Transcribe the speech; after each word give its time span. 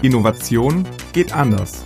Innovation 0.00 0.86
geht 1.12 1.32
anders. 1.32 1.82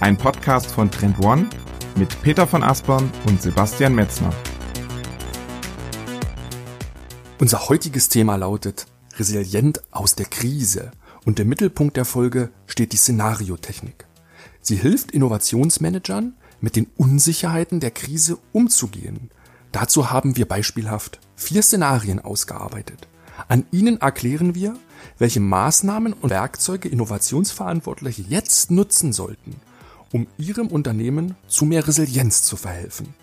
Ein 0.00 0.18
Podcast 0.18 0.66
von 0.66 0.90
Trend 0.90 1.18
One 1.24 1.48
mit 1.96 2.20
Peter 2.20 2.46
von 2.46 2.62
Aspern 2.62 3.10
und 3.26 3.40
Sebastian 3.40 3.94
Metzner. 3.94 4.30
Unser 7.40 7.70
heutiges 7.70 8.10
Thema 8.10 8.36
lautet 8.36 8.84
Resilient 9.14 9.80
aus 9.90 10.16
der 10.16 10.26
Krise 10.26 10.90
und 11.24 11.40
im 11.40 11.48
Mittelpunkt 11.48 11.96
der 11.96 12.04
Folge 12.04 12.50
steht 12.66 12.92
die 12.92 12.98
Szenariotechnik. 12.98 14.06
Sie 14.60 14.76
hilft 14.76 15.10
Innovationsmanagern, 15.12 16.36
mit 16.60 16.76
den 16.76 16.88
Unsicherheiten 16.98 17.80
der 17.80 17.90
Krise 17.90 18.36
umzugehen. 18.52 19.30
Dazu 19.72 20.10
haben 20.10 20.36
wir 20.36 20.46
beispielhaft 20.46 21.20
vier 21.36 21.62
Szenarien 21.62 22.20
ausgearbeitet. 22.20 23.08
An 23.48 23.64
ihnen 23.70 23.98
erklären 23.98 24.54
wir, 24.54 24.76
welche 25.18 25.40
Maßnahmen 25.40 26.12
und 26.12 26.30
Werkzeuge 26.30 26.88
Innovationsverantwortliche 26.88 28.22
jetzt 28.22 28.70
nutzen 28.70 29.12
sollten, 29.12 29.56
um 30.12 30.26
ihrem 30.38 30.68
Unternehmen 30.68 31.34
zu 31.48 31.64
mehr 31.64 31.86
Resilienz 31.86 32.42
zu 32.42 32.56
verhelfen. 32.56 33.14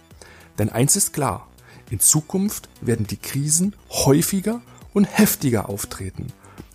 Denn 0.57 0.69
eins 0.69 0.95
ist 0.95 1.13
klar, 1.13 1.47
in 1.89 1.99
Zukunft 1.99 2.69
werden 2.81 3.07
die 3.07 3.17
Krisen 3.17 3.75
häufiger 3.89 4.61
und 4.93 5.05
heftiger 5.05 5.69
auftreten. 5.69 6.27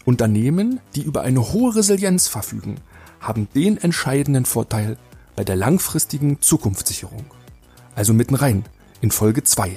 Unternehmen, 0.05 0.81
die 0.95 1.03
über 1.03 1.23
eine 1.23 1.53
hohe 1.53 1.77
Resilienz 1.77 2.29
verfügen, 2.29 2.77
haben 3.21 3.49
den 3.55 3.79
entscheidenden 3.79 4.45
Vorteil 4.45 4.97
bei 5.37 5.45
der 5.45 5.57
langfristigen 5.57 6.41
Zukunftssicherung. 6.41 7.25
Also 7.95 8.13
mitten 8.13 8.35
rein 8.35 8.65
in 9.01 9.11
Folge 9.11 9.45
2. 9.45 9.77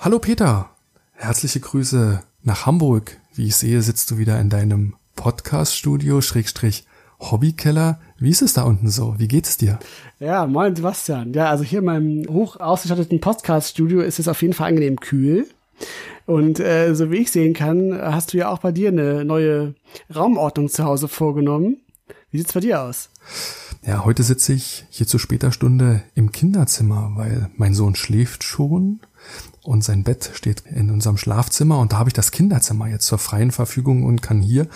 Hallo 0.00 0.18
Peter, 0.18 0.69
herzliche 1.20 1.60
Grüße 1.60 2.22
nach 2.42 2.66
Hamburg. 2.66 3.18
Wie 3.34 3.46
ich 3.46 3.56
sehe, 3.56 3.82
sitzt 3.82 4.10
du 4.10 4.18
wieder 4.18 4.40
in 4.40 4.48
deinem 4.48 4.94
Podcast-Studio, 5.16 6.22
Schrägstrich 6.22 6.86
Hobbykeller. 7.20 8.00
Wie 8.18 8.30
ist 8.30 8.40
es 8.40 8.54
da 8.54 8.62
unten 8.62 8.88
so? 8.88 9.14
Wie 9.18 9.28
geht 9.28 9.46
es 9.46 9.58
dir? 9.58 9.78
Ja, 10.18 10.46
moin 10.46 10.74
Sebastian. 10.74 11.34
Ja, 11.34 11.50
also 11.50 11.62
hier 11.62 11.80
in 11.80 11.84
meinem 11.84 12.26
hoch 12.30 12.56
ausgestatteten 12.56 13.20
Podcast-Studio 13.20 14.00
ist 14.00 14.18
es 14.18 14.28
auf 14.28 14.40
jeden 14.40 14.54
Fall 14.54 14.68
angenehm 14.68 14.98
kühl. 14.98 15.46
Und 16.24 16.58
äh, 16.58 16.94
so 16.94 17.10
wie 17.10 17.18
ich 17.18 17.30
sehen 17.30 17.52
kann, 17.52 17.92
hast 18.00 18.32
du 18.32 18.38
ja 18.38 18.48
auch 18.48 18.58
bei 18.58 18.72
dir 18.72 18.88
eine 18.88 19.24
neue 19.24 19.74
Raumordnung 20.14 20.70
zu 20.70 20.84
Hause 20.84 21.06
vorgenommen. 21.08 21.76
Wie 22.30 22.38
sieht's 22.38 22.54
bei 22.54 22.60
dir 22.60 22.80
aus? 22.80 23.10
Ja, 23.86 24.04
heute 24.04 24.22
sitze 24.22 24.54
ich 24.54 24.86
hier 24.88 25.06
zu 25.06 25.18
später 25.18 25.52
Stunde 25.52 26.02
im 26.14 26.32
Kinderzimmer, 26.32 27.12
weil 27.14 27.50
mein 27.56 27.74
Sohn 27.74 27.94
schläft 27.94 28.42
schon 28.44 29.00
und 29.62 29.84
sein 29.84 30.04
Bett 30.04 30.30
steht 30.34 30.62
in 30.66 30.90
unserem 30.90 31.16
Schlafzimmer 31.16 31.78
und 31.78 31.92
da 31.92 31.98
habe 31.98 32.08
ich 32.08 32.14
das 32.14 32.30
Kinderzimmer 32.30 32.88
jetzt 32.88 33.06
zur 33.06 33.18
freien 33.18 33.50
Verfügung 33.50 34.04
und 34.04 34.22
kann 34.22 34.40
hier 34.40 34.66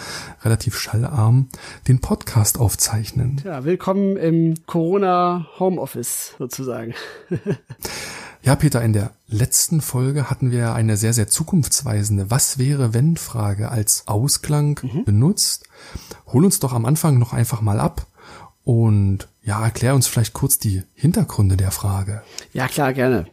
relativ 0.43 0.79
schallarm 0.79 1.49
den 1.89 2.01
Podcast 2.01 2.59
aufzeichnen. 2.59 3.41
Ja, 3.45 3.65
willkommen 3.65 4.17
im 4.17 4.55
Corona 4.67 5.47
Homeoffice 5.59 6.35
sozusagen. 6.39 6.95
ja, 8.43 8.57
Peter, 8.57 8.83
in 8.83 8.93
der 8.93 9.13
letzten 9.27 9.81
Folge 9.81 10.29
hatten 10.29 10.51
wir 10.51 10.75
eine 10.75 10.97
sehr, 10.97 11.15
sehr 11.15 11.29
zukunftsweisende 11.29 12.31
Was 12.31 12.59
wäre 12.59 12.93
wenn 12.93 13.17
Frage 13.17 13.71
als 13.71 14.07
Ausklang 14.07 14.81
mhm. 14.83 15.05
benutzt. 15.05 15.67
Hol 16.27 16.45
uns 16.45 16.61
doch 16.61 16.75
am 16.75 16.85
Anfang 16.85 17.19
noch 17.19 17.33
einfach 17.33 17.63
mal 17.63 17.81
ab 17.81 18.07
und 18.65 19.29
ja, 19.43 19.63
erklär 19.63 19.95
uns 19.95 20.07
vielleicht 20.07 20.35
kurz 20.35 20.59
die 20.59 20.83
Hintergründe 20.95 21.57
der 21.57 21.71
Frage. 21.71 22.23
Ja, 22.53 22.67
klar, 22.69 22.93
gerne. 22.93 23.27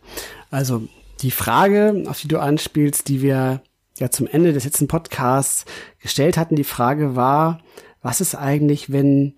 Also 0.50 0.88
die 1.22 1.32
Frage, 1.32 2.04
auf 2.08 2.20
die 2.22 2.28
du 2.28 2.40
anspielst, 2.40 3.08
die 3.08 3.22
wir 3.22 3.62
ja 3.98 4.10
zum 4.10 4.28
Ende 4.28 4.54
des 4.54 4.64
letzten 4.66 4.88
Podcasts 4.88 5.66
gestellt 6.00 6.38
hatten, 6.38 6.56
die 6.56 6.64
Frage 6.64 7.16
war, 7.16 7.62
was 8.02 8.22
ist 8.22 8.36
eigentlich, 8.36 8.92
wenn 8.92 9.36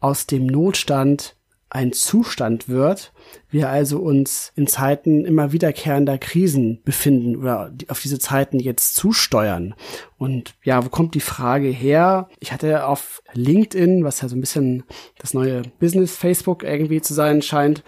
aus 0.00 0.26
dem 0.26 0.46
Notstand 0.46 1.36
ein 1.72 1.92
Zustand 1.92 2.68
wird, 2.68 3.12
wir 3.48 3.68
also 3.68 4.00
uns 4.00 4.52
in 4.56 4.66
Zeiten 4.66 5.24
immer 5.24 5.52
wiederkehrender 5.52 6.18
Krisen 6.18 6.82
befinden 6.84 7.36
oder 7.36 7.72
auf 7.86 8.00
diese 8.00 8.18
Zeiten 8.18 8.58
jetzt 8.58 8.96
zusteuern. 8.96 9.74
Und 10.18 10.54
ja, 10.64 10.84
wo 10.84 10.88
kommt 10.88 11.14
die 11.14 11.20
Frage 11.20 11.68
her? 11.68 12.28
Ich 12.40 12.52
hatte 12.52 12.86
auf 12.86 13.22
LinkedIn, 13.34 14.02
was 14.02 14.20
ja 14.20 14.28
so 14.28 14.34
ein 14.34 14.40
bisschen 14.40 14.82
das 15.18 15.32
neue 15.32 15.62
Business 15.78 16.16
Facebook 16.16 16.64
irgendwie 16.64 17.02
zu 17.02 17.14
sein 17.14 17.40
scheint, 17.40 17.84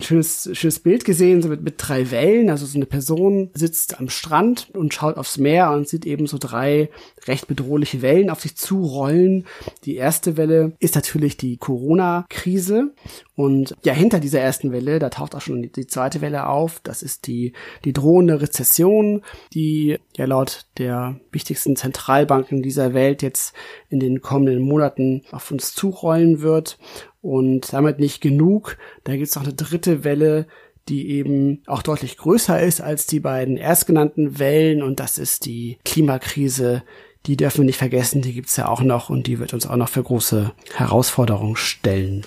schönes, 0.00 0.50
schönes 0.52 0.80
Bild 0.80 1.04
gesehen, 1.04 1.42
so 1.42 1.48
mit, 1.48 1.62
mit 1.62 1.74
drei 1.78 2.10
Wellen. 2.10 2.50
Also 2.50 2.66
so 2.66 2.76
eine 2.76 2.86
Person 2.86 3.50
sitzt 3.54 3.98
am 3.98 4.08
Strand 4.08 4.68
und 4.74 4.94
schaut 4.94 5.16
aufs 5.16 5.38
Meer 5.38 5.70
und 5.70 5.88
sieht 5.88 6.06
eben 6.06 6.26
so 6.26 6.38
drei 6.38 6.90
recht 7.26 7.46
bedrohliche 7.46 8.02
Wellen 8.02 8.30
auf 8.30 8.40
sich 8.40 8.56
zurollen. 8.56 9.46
Die 9.84 9.96
erste 9.96 10.36
Welle 10.36 10.72
ist 10.78 10.94
natürlich 10.94 11.36
die 11.36 11.56
Corona-Krise. 11.56 12.92
Und 13.36 13.74
ja, 13.84 13.92
hinter 13.92 14.20
dieser 14.20 14.40
ersten 14.40 14.72
Welle, 14.72 14.98
da 14.98 15.10
taucht 15.10 15.34
auch 15.34 15.40
schon 15.40 15.62
die, 15.62 15.72
die 15.72 15.86
zweite 15.86 16.20
Welle 16.20 16.48
auf. 16.48 16.80
Das 16.82 17.02
ist 17.02 17.26
die, 17.26 17.52
die 17.84 17.92
drohende 17.92 18.40
Rezession, 18.40 19.22
die 19.52 19.98
ja 20.16 20.26
laut 20.26 20.66
der 20.78 21.20
wichtigsten 21.32 21.76
Zentralbanken 21.76 22.62
dieser 22.62 22.94
Welt 22.94 23.22
jetzt 23.22 23.54
in 23.88 24.00
den 24.00 24.20
kommenden 24.20 24.62
Monaten 24.62 25.22
auf 25.32 25.50
uns 25.50 25.74
zurollen 25.74 26.40
wird. 26.40 26.78
Und 27.24 27.72
damit 27.72 28.00
nicht 28.00 28.20
genug. 28.20 28.76
Da 29.02 29.12
gibt 29.12 29.28
es 29.28 29.34
noch 29.34 29.44
eine 29.44 29.54
dritte 29.54 30.04
Welle, 30.04 30.46
die 30.90 31.08
eben 31.08 31.62
auch 31.66 31.80
deutlich 31.80 32.18
größer 32.18 32.60
ist 32.60 32.82
als 32.82 33.06
die 33.06 33.20
beiden 33.20 33.56
erstgenannten 33.56 34.38
Wellen. 34.38 34.82
Und 34.82 35.00
das 35.00 35.16
ist 35.16 35.46
die 35.46 35.78
Klimakrise. 35.86 36.82
Die 37.26 37.36
dürfen 37.36 37.58
wir 37.58 37.64
nicht 37.64 37.78
vergessen, 37.78 38.20
die 38.20 38.34
gibt's 38.34 38.56
ja 38.56 38.68
auch 38.68 38.82
noch 38.82 39.08
und 39.08 39.26
die 39.26 39.38
wird 39.38 39.54
uns 39.54 39.66
auch 39.66 39.76
noch 39.76 39.88
für 39.88 40.02
große 40.02 40.52
Herausforderungen 40.74 41.56
stellen. 41.56 42.26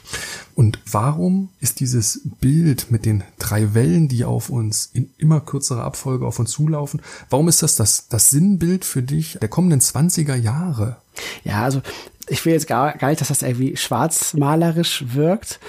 Und 0.56 0.80
warum 0.90 1.50
ist 1.60 1.80
dieses 1.80 2.22
Bild 2.42 2.90
mit 2.90 3.06
den 3.06 3.24
drei 3.38 3.76
Wellen, 3.76 4.08
die 4.08 4.26
auf 4.26 4.50
uns 4.50 4.90
in 4.92 5.12
immer 5.20 5.40
kürzerer 5.40 5.84
Abfolge 5.84 6.26
auf 6.26 6.40
uns 6.40 6.50
zulaufen, 6.50 7.02
warum 7.30 7.48
ist 7.48 7.62
das 7.62 7.76
das, 7.76 8.08
das 8.08 8.32
Sinnbild 8.32 8.86
für 8.86 9.04
dich 9.04 9.38
der 9.40 9.50
kommenden 9.50 9.82
20er 9.82 10.36
Jahre? 10.36 10.98
Ja, 11.44 11.64
also 11.64 11.82
ich 12.28 12.44
will 12.46 12.54
jetzt 12.54 12.68
gar, 12.68 12.98
gar 12.98 13.10
nicht, 13.10 13.22
dass 13.22 13.28
das 13.30 13.44
irgendwie 13.44 13.78
schwarzmalerisch 13.78 15.06
wirkt, 15.14 15.60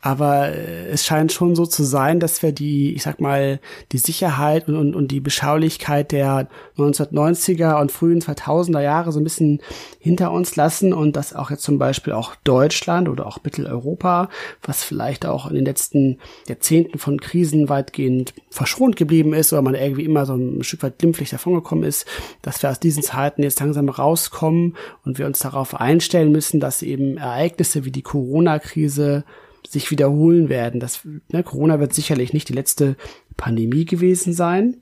aber 0.00 0.48
äh, 0.48 0.88
es 0.88 1.04
scheint 1.04 1.32
schon 1.32 1.56
so 1.56 1.66
zu 1.66 1.82
sein, 1.82 2.20
dass 2.20 2.42
wir 2.42 2.52
die, 2.52 2.94
ich 2.94 3.02
sag 3.02 3.20
mal, 3.20 3.60
die 3.92 3.98
Sicherheit 3.98 4.68
und, 4.68 4.76
und, 4.76 4.94
und 4.94 5.10
die 5.10 5.20
Beschaulichkeit 5.20 6.12
der 6.12 6.48
1990er 6.78 7.80
und 7.80 7.92
frühen 7.92 8.20
2000er 8.20 8.80
Jahre 8.80 9.12
so 9.12 9.20
ein 9.20 9.24
bisschen 9.24 9.60
hinter 9.98 10.32
uns 10.32 10.56
lassen 10.56 10.92
und 10.92 11.16
dass 11.16 11.34
auch 11.34 11.50
jetzt 11.50 11.62
zum 11.62 11.78
Beispiel 11.78 12.12
auch 12.12 12.34
Deutschland 12.44 13.08
oder 13.08 13.26
auch 13.26 13.38
Mitteleuropa, 13.42 14.28
was 14.62 14.84
vielleicht 14.84 15.26
auch 15.26 15.48
in 15.48 15.56
den 15.56 15.64
letzten 15.64 16.18
Jahrzehnten 16.48 16.98
von 16.98 17.20
Krisen 17.20 17.68
weitgehend 17.68 18.34
verschont 18.50 18.96
geblieben 18.96 19.34
ist 19.34 19.52
oder 19.52 19.62
man 19.62 19.74
irgendwie 19.74 20.04
immer 20.04 20.26
so 20.26 20.34
ein 20.34 20.62
Stück 20.62 20.82
weit 20.82 20.98
glimpflich 20.98 21.30
davongekommen 21.30 21.84
ist, 21.84 22.06
dass 22.42 22.62
wir 22.62 22.70
aus 22.70 22.80
diesen 22.80 23.02
Zeiten 23.02 23.42
jetzt 23.42 23.60
langsam 23.60 23.88
rauskommen 23.88 24.76
und 25.04 25.18
wir 25.18 25.26
uns 25.26 25.38
darauf 25.38 25.74
einstellen 25.74 26.32
müssen, 26.32 26.60
dass 26.60 26.82
eben 26.82 27.16
Ereignisse 27.16 27.84
wie 27.84 27.90
die 27.90 28.02
Corona-Krise 28.02 29.24
sich 29.68 29.90
wiederholen 29.90 30.48
werden. 30.48 30.80
Das, 30.80 31.00
ne, 31.28 31.42
Corona 31.42 31.80
wird 31.80 31.94
sicherlich 31.94 32.32
nicht 32.32 32.48
die 32.48 32.54
letzte 32.54 32.96
Pandemie 33.36 33.84
gewesen 33.84 34.32
sein. 34.32 34.78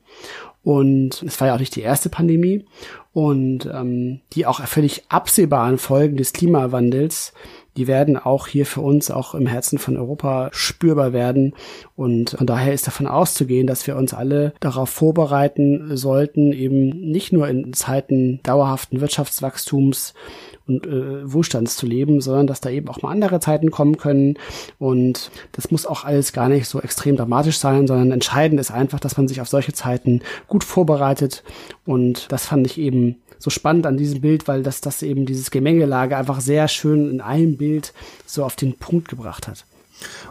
Und 0.63 1.23
es 1.23 1.39
war 1.41 1.49
ja 1.49 1.55
auch 1.55 1.61
nicht 1.61 1.77
die 1.77 1.83
erste 1.83 2.09
Pandemie. 2.09 2.65
Und 3.13 3.67
ähm, 3.73 4.21
die 4.33 4.47
auch 4.47 4.61
völlig 4.67 5.05
absehbaren 5.09 5.79
Folgen 5.79 6.17
des 6.17 6.33
Klimawandels, 6.33 7.33
die 7.77 7.87
werden 7.87 8.17
auch 8.17 8.47
hier 8.47 8.67
für 8.67 8.81
uns, 8.81 9.11
auch 9.11 9.35
im 9.35 9.47
Herzen 9.47 9.79
von 9.79 9.97
Europa, 9.97 10.49
spürbar 10.53 11.13
werden. 11.13 11.55
Und 11.97 12.31
von 12.31 12.47
daher 12.47 12.73
ist 12.73 12.87
davon 12.87 13.07
auszugehen, 13.07 13.67
dass 13.67 13.87
wir 13.87 13.97
uns 13.97 14.15
alle 14.15 14.55
darauf 14.59 14.91
vorbereiten 14.91 15.97
sollten, 15.97 16.53
eben 16.53 16.89
nicht 16.89 17.33
nur 17.33 17.47
in 17.47 17.73
Zeiten 17.73 18.41
dauerhaften 18.43 19.01
Wirtschaftswachstums 19.01 20.15
und 20.67 20.87
äh, 20.87 21.31
Wohlstands 21.31 21.77
zu 21.77 21.87
leben, 21.87 22.21
sondern 22.21 22.47
dass 22.47 22.61
da 22.61 22.71
eben 22.71 22.89
auch 22.89 23.03
mal 23.03 23.11
andere 23.11 23.41
Zeiten 23.41 23.71
kommen 23.71 23.99
können. 23.99 24.39
Und 24.79 25.31
das 25.53 25.71
muss 25.71 25.87
auch 25.87 26.05
alles 26.05 26.33
gar 26.33 26.49
nicht 26.49 26.69
so 26.69 26.81
extrem 26.81 27.17
dramatisch 27.17 27.59
sein, 27.59 27.87
sondern 27.87 28.13
entscheidend 28.13 28.61
ist 28.61 28.71
einfach, 28.71 29.01
dass 29.01 29.17
man 29.17 29.29
sich 29.29 29.41
auf 29.41 29.49
solche 29.49 29.73
Zeiten 29.73 30.23
gut 30.49 30.65
vorbereitet. 30.65 31.43
Und 31.85 32.31
das 32.33 32.47
fand 32.47 32.67
ich 32.67 32.79
eben 32.79 33.17
so 33.39 33.51
spannend 33.51 33.87
an 33.87 33.97
diesem 33.97 34.21
Bild, 34.21 34.49
weil 34.49 34.63
das, 34.63 34.81
das 34.81 35.03
eben 35.03 35.27
dieses 35.27 35.51
Gemengelage 35.51 36.17
einfach 36.17 36.41
sehr 36.41 36.69
schön 36.69 37.11
in 37.11 37.21
einem 37.21 37.57
Bild 37.57 37.93
so 38.25 38.45
auf 38.45 38.57
den 38.57 38.75
Punkt 38.75 39.09
gebracht 39.09 39.49
hat 39.49 39.67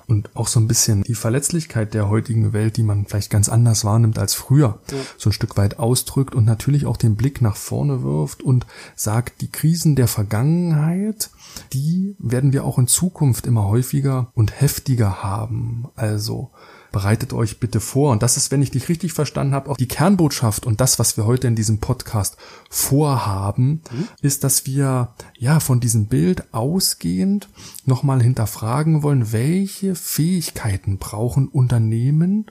und 0.08 0.36
auch 0.36 0.48
so 0.48 0.60
ein 0.60 0.68
bisschen 0.68 1.04
die 1.04 1.16
Verletzlichkeit 1.16 1.94
der 1.94 2.10
heutigen 2.10 2.54
Welt, 2.54 2.78
die 2.78 2.84
man 2.84 3.06
vielleicht 3.06 3.30
ganz 3.30 3.50
anders 3.50 3.86
wahrnimmt 3.86 4.20
als 4.20 4.34
früher, 4.34 4.80
ja. 4.92 4.98
so 5.18 5.30
ein 5.30 5.34
Stück 5.34 5.58
weit 5.58 5.80
ausdrückt 5.80 6.36
und 6.36 6.46
natürlich 6.46 6.86
auch 6.86 6.98
den 6.98 7.16
Blick 7.16 7.42
nach 7.42 7.56
vorne 7.56 8.04
wirft 8.04 8.44
und 8.44 8.66
sagt, 8.96 9.42
die 9.42 9.52
Krisen 9.52 9.96
der 9.96 10.08
Vergangenheit, 10.08 11.30
die 11.74 12.16
werden 12.20 12.54
wir 12.54 12.64
auch 12.64 12.78
in 12.78 12.88
Zukunft 12.88 13.46
immer 13.46 13.68
häufiger 13.68 14.32
und 14.34 14.60
heftiger 14.60 15.24
haben. 15.24 15.88
Also 15.96 16.52
bereitet 16.94 17.34
euch 17.34 17.60
bitte 17.60 17.82
vor. 17.82 18.12
Und 18.12 18.24
das 18.24 18.38
ist, 18.38 18.52
wenn 18.52 18.62
ich 18.62 18.72
dich 18.72 18.88
richtig 18.88 19.12
verstanden 19.12 19.54
habe, 19.54 19.70
auch 19.70 19.76
die 19.76 19.88
Kernbotschaft 19.88 20.66
und 20.66 20.80
das, 20.80 21.00
was 21.00 21.18
wir 21.18 21.26
heute 21.26 21.48
in 21.48 21.56
diesem 21.56 21.80
Podcast 21.80 22.38
vorhaben, 22.70 23.82
mhm. 23.92 24.08
ist, 24.22 24.46
dass 24.46 24.66
wir 24.66 25.14
ja 25.38 25.60
von 25.60 25.82
diesem 25.82 26.06
Bild 26.06 26.54
ausgehend 26.54 27.50
nochmal 27.84 28.22
hinterfragen 28.22 29.04
wollen, 29.04 29.34
welche 29.34 29.96
Fähigkeiten 29.96 31.00
brauchen 31.00 31.50
Unternehmen, 31.50 32.46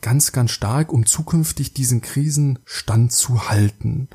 ganz, 0.00 0.32
ganz 0.32 0.50
stark, 0.50 0.92
um 0.92 1.06
zukünftig 1.06 1.74
diesen 1.74 2.00
Krisen 2.00 2.58
standzuhalten. 2.64 4.08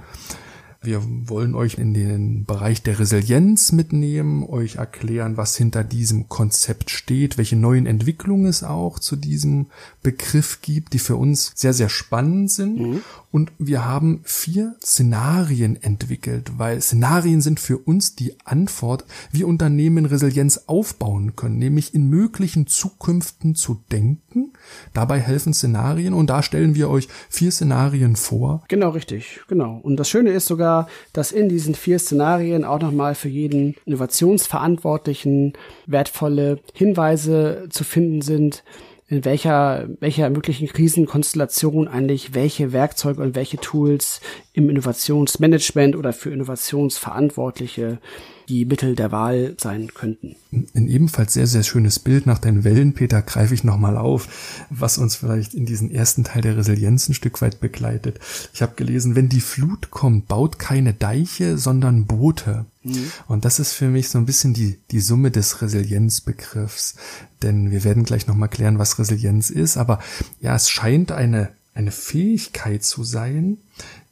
Wir 0.81 1.03
wollen 1.05 1.55
euch 1.55 1.77
in 1.77 1.93
den 1.93 2.45
Bereich 2.45 2.81
der 2.81 2.99
Resilienz 2.99 3.73
mitnehmen, 3.73 4.45
euch 4.47 4.75
erklären, 4.75 5.35
was 5.35 5.57
hinter 5.57 5.83
diesem 5.83 6.29
Konzept 6.29 6.89
steht, 6.89 7.37
welche 7.37 7.57
neuen 7.57 7.85
Entwicklungen 7.85 8.45
es 8.45 8.63
auch 8.63 8.97
zu 8.97 9.17
diesem 9.17 9.67
Begriff 10.03 10.61
gibt, 10.61 10.93
die 10.93 10.99
für 10.99 11.17
uns 11.17 11.51
sehr, 11.53 11.73
sehr 11.73 11.89
spannend 11.89 12.49
sind. 12.49 12.79
Mhm. 12.79 13.01
Und 13.31 13.51
wir 13.59 13.85
haben 13.85 14.21
vier 14.23 14.75
Szenarien 14.83 15.81
entwickelt, 15.81 16.51
weil 16.57 16.81
Szenarien 16.81 17.41
sind 17.41 17.59
für 17.59 17.77
uns 17.77 18.15
die 18.15 18.35
Antwort, 18.43 19.05
wie 19.31 19.43
Unternehmen 19.43 20.05
Resilienz 20.05 20.63
aufbauen 20.65 21.35
können, 21.35 21.59
nämlich 21.59 21.93
in 21.93 22.09
möglichen 22.09 22.65
Zukünften 22.65 23.53
zu 23.53 23.81
denken. 23.91 24.53
Dabei 24.93 25.19
helfen 25.19 25.53
Szenarien 25.53 26.13
und 26.15 26.31
da 26.31 26.41
stellen 26.41 26.73
wir 26.73 26.89
euch 26.89 27.07
vier 27.29 27.51
Szenarien 27.51 28.15
vor. 28.15 28.63
Genau, 28.67 28.89
richtig, 28.89 29.41
genau. 29.47 29.79
Und 29.83 29.97
das 29.97 30.09
Schöne 30.09 30.31
ist 30.31 30.47
sogar, 30.47 30.87
dass 31.13 31.31
in 31.31 31.49
diesen 31.49 31.75
vier 31.75 31.99
Szenarien 31.99 32.65
auch 32.65 32.81
nochmal 32.81 33.13
für 33.13 33.29
jeden 33.29 33.75
Innovationsverantwortlichen 33.85 35.53
wertvolle 35.85 36.59
Hinweise 36.73 37.67
zu 37.69 37.83
finden 37.83 38.21
sind, 38.21 38.63
in 39.09 39.25
welcher, 39.25 39.89
welcher 40.00 40.29
möglichen 40.29 40.67
Krisenkonstellation 40.67 41.88
eigentlich 41.88 42.35
welche 42.35 42.71
Werkzeuge 42.71 43.21
und 43.21 43.35
welche 43.35 43.57
Tools 43.57 44.21
im 44.53 44.69
Innovationsmanagement 44.69 45.95
oder 45.95 46.13
für 46.13 46.29
Innovationsverantwortliche 46.29 47.97
die 48.50 48.66
Mittel 48.66 48.96
der 48.96 49.12
Wahl 49.12 49.56
sein 49.60 49.94
könnten. 49.94 50.36
Ein 50.51 50.88
ebenfalls 50.88 51.34
sehr, 51.34 51.46
sehr 51.46 51.62
schönes 51.62 52.00
Bild 52.00 52.25
nach 52.25 52.40
deinen 52.40 52.63
Wellen, 52.63 52.94
Peter, 52.94 53.22
greife 53.22 53.54
ich 53.54 53.63
nochmal 53.63 53.96
auf, 53.96 54.66
was 54.72 54.98
uns 54.98 55.16
vielleicht 55.16 55.54
in 55.54 55.68
diesen 55.68 55.92
ersten 55.92 56.24
Teil 56.24 56.42
der 56.42 56.57
Resilienz 56.57 57.07
ein 57.07 57.13
Stück 57.13 57.42
weit 57.42 57.60
begleitet. 57.60 58.19
Ich 58.54 58.63
habe 58.63 58.74
gelesen, 58.75 59.16
wenn 59.16 59.30
die 59.30 59.42
Flut 59.42 59.92
kommt, 59.92 60.28
baut 60.28 60.57
keine 60.57 60.94
Deiche, 60.94 61.60
sondern 61.60 62.06
Boote. 62.06 62.66
Mhm. 62.84 63.12
Und 63.28 63.46
das 63.46 63.60
ist 63.60 63.74
für 63.74 63.88
mich 63.88 64.10
so 64.10 64.18
ein 64.18 64.25
bisschen 64.25 64.56
die, 64.56 64.80
die 64.90 65.01
Summe 65.01 65.30
des 65.30 65.62
Resilienzbegriffs. 65.62 66.96
Denn 67.44 67.69
wir 67.69 67.84
werden 67.84 68.04
gleich 68.04 68.25
nochmal 68.25 68.50
klären, 68.50 68.80
was 68.80 68.98
Resilienz 68.98 69.51
ist. 69.51 69.78
Aber 69.78 70.00
ja, 70.42 70.56
es 70.56 70.72
scheint 70.72 71.12
eine, 71.12 71.50
eine 71.75 71.92
Fähigkeit 71.92 72.84
zu 72.84 73.04
sein, 73.04 73.57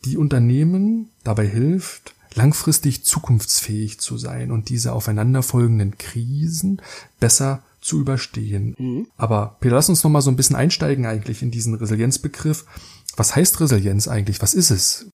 die 0.06 0.18
Unternehmen 0.18 1.10
dabei 1.24 1.48
hilft, 1.48 2.14
langfristig 2.38 3.04
zukunftsfähig 3.04 4.00
zu 4.00 4.18
sein 4.18 4.52
und 4.52 4.70
diese 4.70 4.94
aufeinanderfolgenden 4.94 5.98
Krisen 5.98 6.82
besser 7.20 7.64
zu 7.82 8.00
überstehen. 8.00 8.76
Mhm. 8.78 9.08
Aber 9.18 9.58
Peter, 9.60 9.76
lass 9.76 9.90
uns 9.90 10.04
noch 10.04 10.12
mal 10.12 10.22
so 10.22 10.32
ein 10.32 10.36
bisschen 10.36 10.56
einsteigen 10.56 11.06
eigentlich 11.06 11.42
in 11.42 11.52
diesen 11.52 11.74
Resilienzbegriff. 11.74 12.66
Was 13.16 13.36
heißt 13.36 13.60
Resilienz 13.60 14.08
eigentlich? 14.08 14.42
Was 14.42 14.54
ist 14.54 14.70
es? 14.70 15.08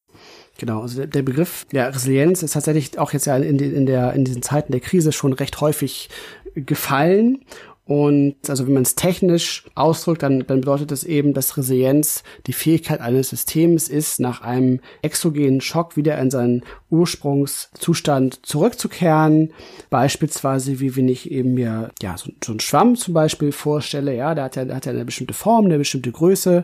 Genau, 0.58 0.82
also 0.82 1.06
der 1.06 1.24
Begriff 1.24 1.66
der 1.72 1.94
Resilienz 1.94 2.44
ist 2.44 2.54
tatsächlich 2.54 3.00
auch 3.00 3.12
jetzt 3.12 3.26
ja 3.26 3.38
in, 3.38 3.58
in, 3.60 3.86
der, 3.86 4.14
in 4.14 4.24
diesen 4.24 4.44
Zeiten 4.44 4.72
der 4.72 4.82
Krise 4.82 5.12
schon 5.12 5.34
recht 5.34 5.62
häufig 5.62 6.10
gefallen 6.56 7.44
und 7.86 8.36
also 8.48 8.66
wenn 8.66 8.76
man 8.76 8.84
es 8.84 8.96
technisch 8.96 9.66
ausdrückt, 9.76 10.24
dann, 10.24 10.46
dann 10.48 10.62
bedeutet 10.62 10.92
das 10.92 11.04
eben, 11.04 11.34
dass 11.34 11.58
Resilienz 11.58 12.24
die 12.48 12.54
Fähigkeit 12.54 13.02
eines 13.02 13.30
Systems 13.30 13.90
ist, 13.90 14.22
nach 14.22 14.42
einem 14.42 14.80
exogenen 15.02 15.60
Schock 15.60 15.98
wieder 15.98 16.18
in 16.18 16.32
seinen 16.32 16.64
Ursprungszustand 16.90 18.46
zurückzukehren. 18.46 19.52
Beispielsweise, 19.90 20.80
wie 20.80 20.96
wenn 20.96 21.10
ich 21.10 21.30
eben 21.30 21.56
mir 21.56 21.92
ja 22.02 22.18
so, 22.18 22.32
so 22.42 22.54
einen 22.54 22.62
Schwamm 22.62 22.96
zum 22.96 23.14
Beispiel 23.14 23.52
vorstelle, 23.52 24.16
ja, 24.16 24.34
der 24.34 24.46
hat 24.46 24.56
ja, 24.56 24.64
der 24.64 24.78
hat 24.78 24.86
ja 24.86 24.94
eine 24.94 25.04
bestimmte 25.04 25.34
Form, 25.34 25.66
eine 25.66 25.78
bestimmte 25.78 26.12
Größe. 26.12 26.64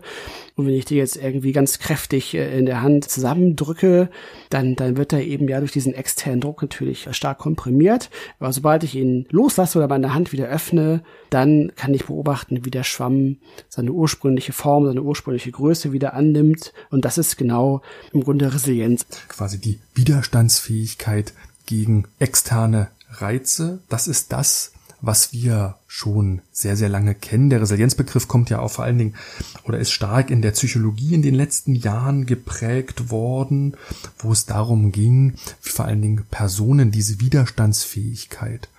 Und 0.59 0.67
wenn 0.67 0.73
ich 0.73 0.83
die 0.83 0.97
jetzt 0.97 1.15
irgendwie 1.15 1.53
ganz 1.53 1.79
kräftig 1.79 2.35
äh, 2.35 2.59
in 2.59 2.65
der 2.65 2.81
Hand 2.81 3.09
zusammendrücke, 3.09 4.09
dann, 4.49 4.75
dann 4.75 4.97
wird 4.97 5.13
er 5.13 5.21
eben 5.21 5.47
ja 5.47 5.59
durch 5.59 5.71
diesen 5.71 5.93
externen 5.93 6.41
Druck 6.41 6.61
natürlich 6.61 7.07
stark 7.11 7.37
komprimiert. 7.37 8.09
Aber 8.41 8.51
sobald 8.51 8.83
ich 8.83 8.93
ihn 8.95 9.25
loslasse 9.29 9.77
oder 9.77 9.87
meine 9.87 10.13
Hand 10.13 10.33
wieder 10.33 10.49
öffne, 10.49 11.01
dann 11.29 11.71
kann 11.77 11.93
ich 11.93 12.07
beobachten, 12.07 12.65
wie 12.65 12.71
der 12.71 12.83
Schwamm 12.83 13.37
seine 13.69 13.93
ursprüngliche 13.93 14.51
Form, 14.51 14.85
seine 14.85 15.01
ursprüngliche 15.01 15.49
Größe 15.49 15.93
wieder 15.93 16.13
annimmt. 16.13 16.73
Und 16.89 17.05
das 17.05 17.17
ist 17.17 17.37
genau 17.37 17.81
im 18.11 18.25
Grunde 18.25 18.53
Resilienz. 18.53 19.05
Quasi 19.29 19.61
die 19.61 19.79
Widerstandsfähigkeit 19.95 21.31
gegen 21.67 22.03
externe 22.19 22.89
Reize. 23.09 23.79
Das 23.87 24.09
ist 24.09 24.33
das, 24.33 24.73
was 25.01 25.33
wir 25.33 25.75
schon 25.87 26.41
sehr, 26.51 26.75
sehr 26.75 26.89
lange 26.89 27.15
kennen. 27.15 27.49
Der 27.49 27.61
Resilienzbegriff 27.61 28.27
kommt 28.27 28.49
ja 28.49 28.59
auch 28.59 28.71
vor 28.71 28.85
allen 28.85 28.97
Dingen 28.97 29.15
oder 29.63 29.79
ist 29.79 29.91
stark 29.91 30.29
in 30.29 30.41
der 30.41 30.51
Psychologie 30.51 31.13
in 31.13 31.21
den 31.21 31.35
letzten 31.35 31.75
Jahren 31.75 32.25
geprägt 32.25 33.09
worden, 33.09 33.75
wo 34.19 34.31
es 34.31 34.45
darum 34.45 34.91
ging, 34.91 35.35
wie 35.63 35.69
vor 35.69 35.85
allen 35.85 36.01
Dingen 36.01 36.25
Personen 36.29 36.91
diese 36.91 37.19
Widerstandsfähigkeit 37.19 38.69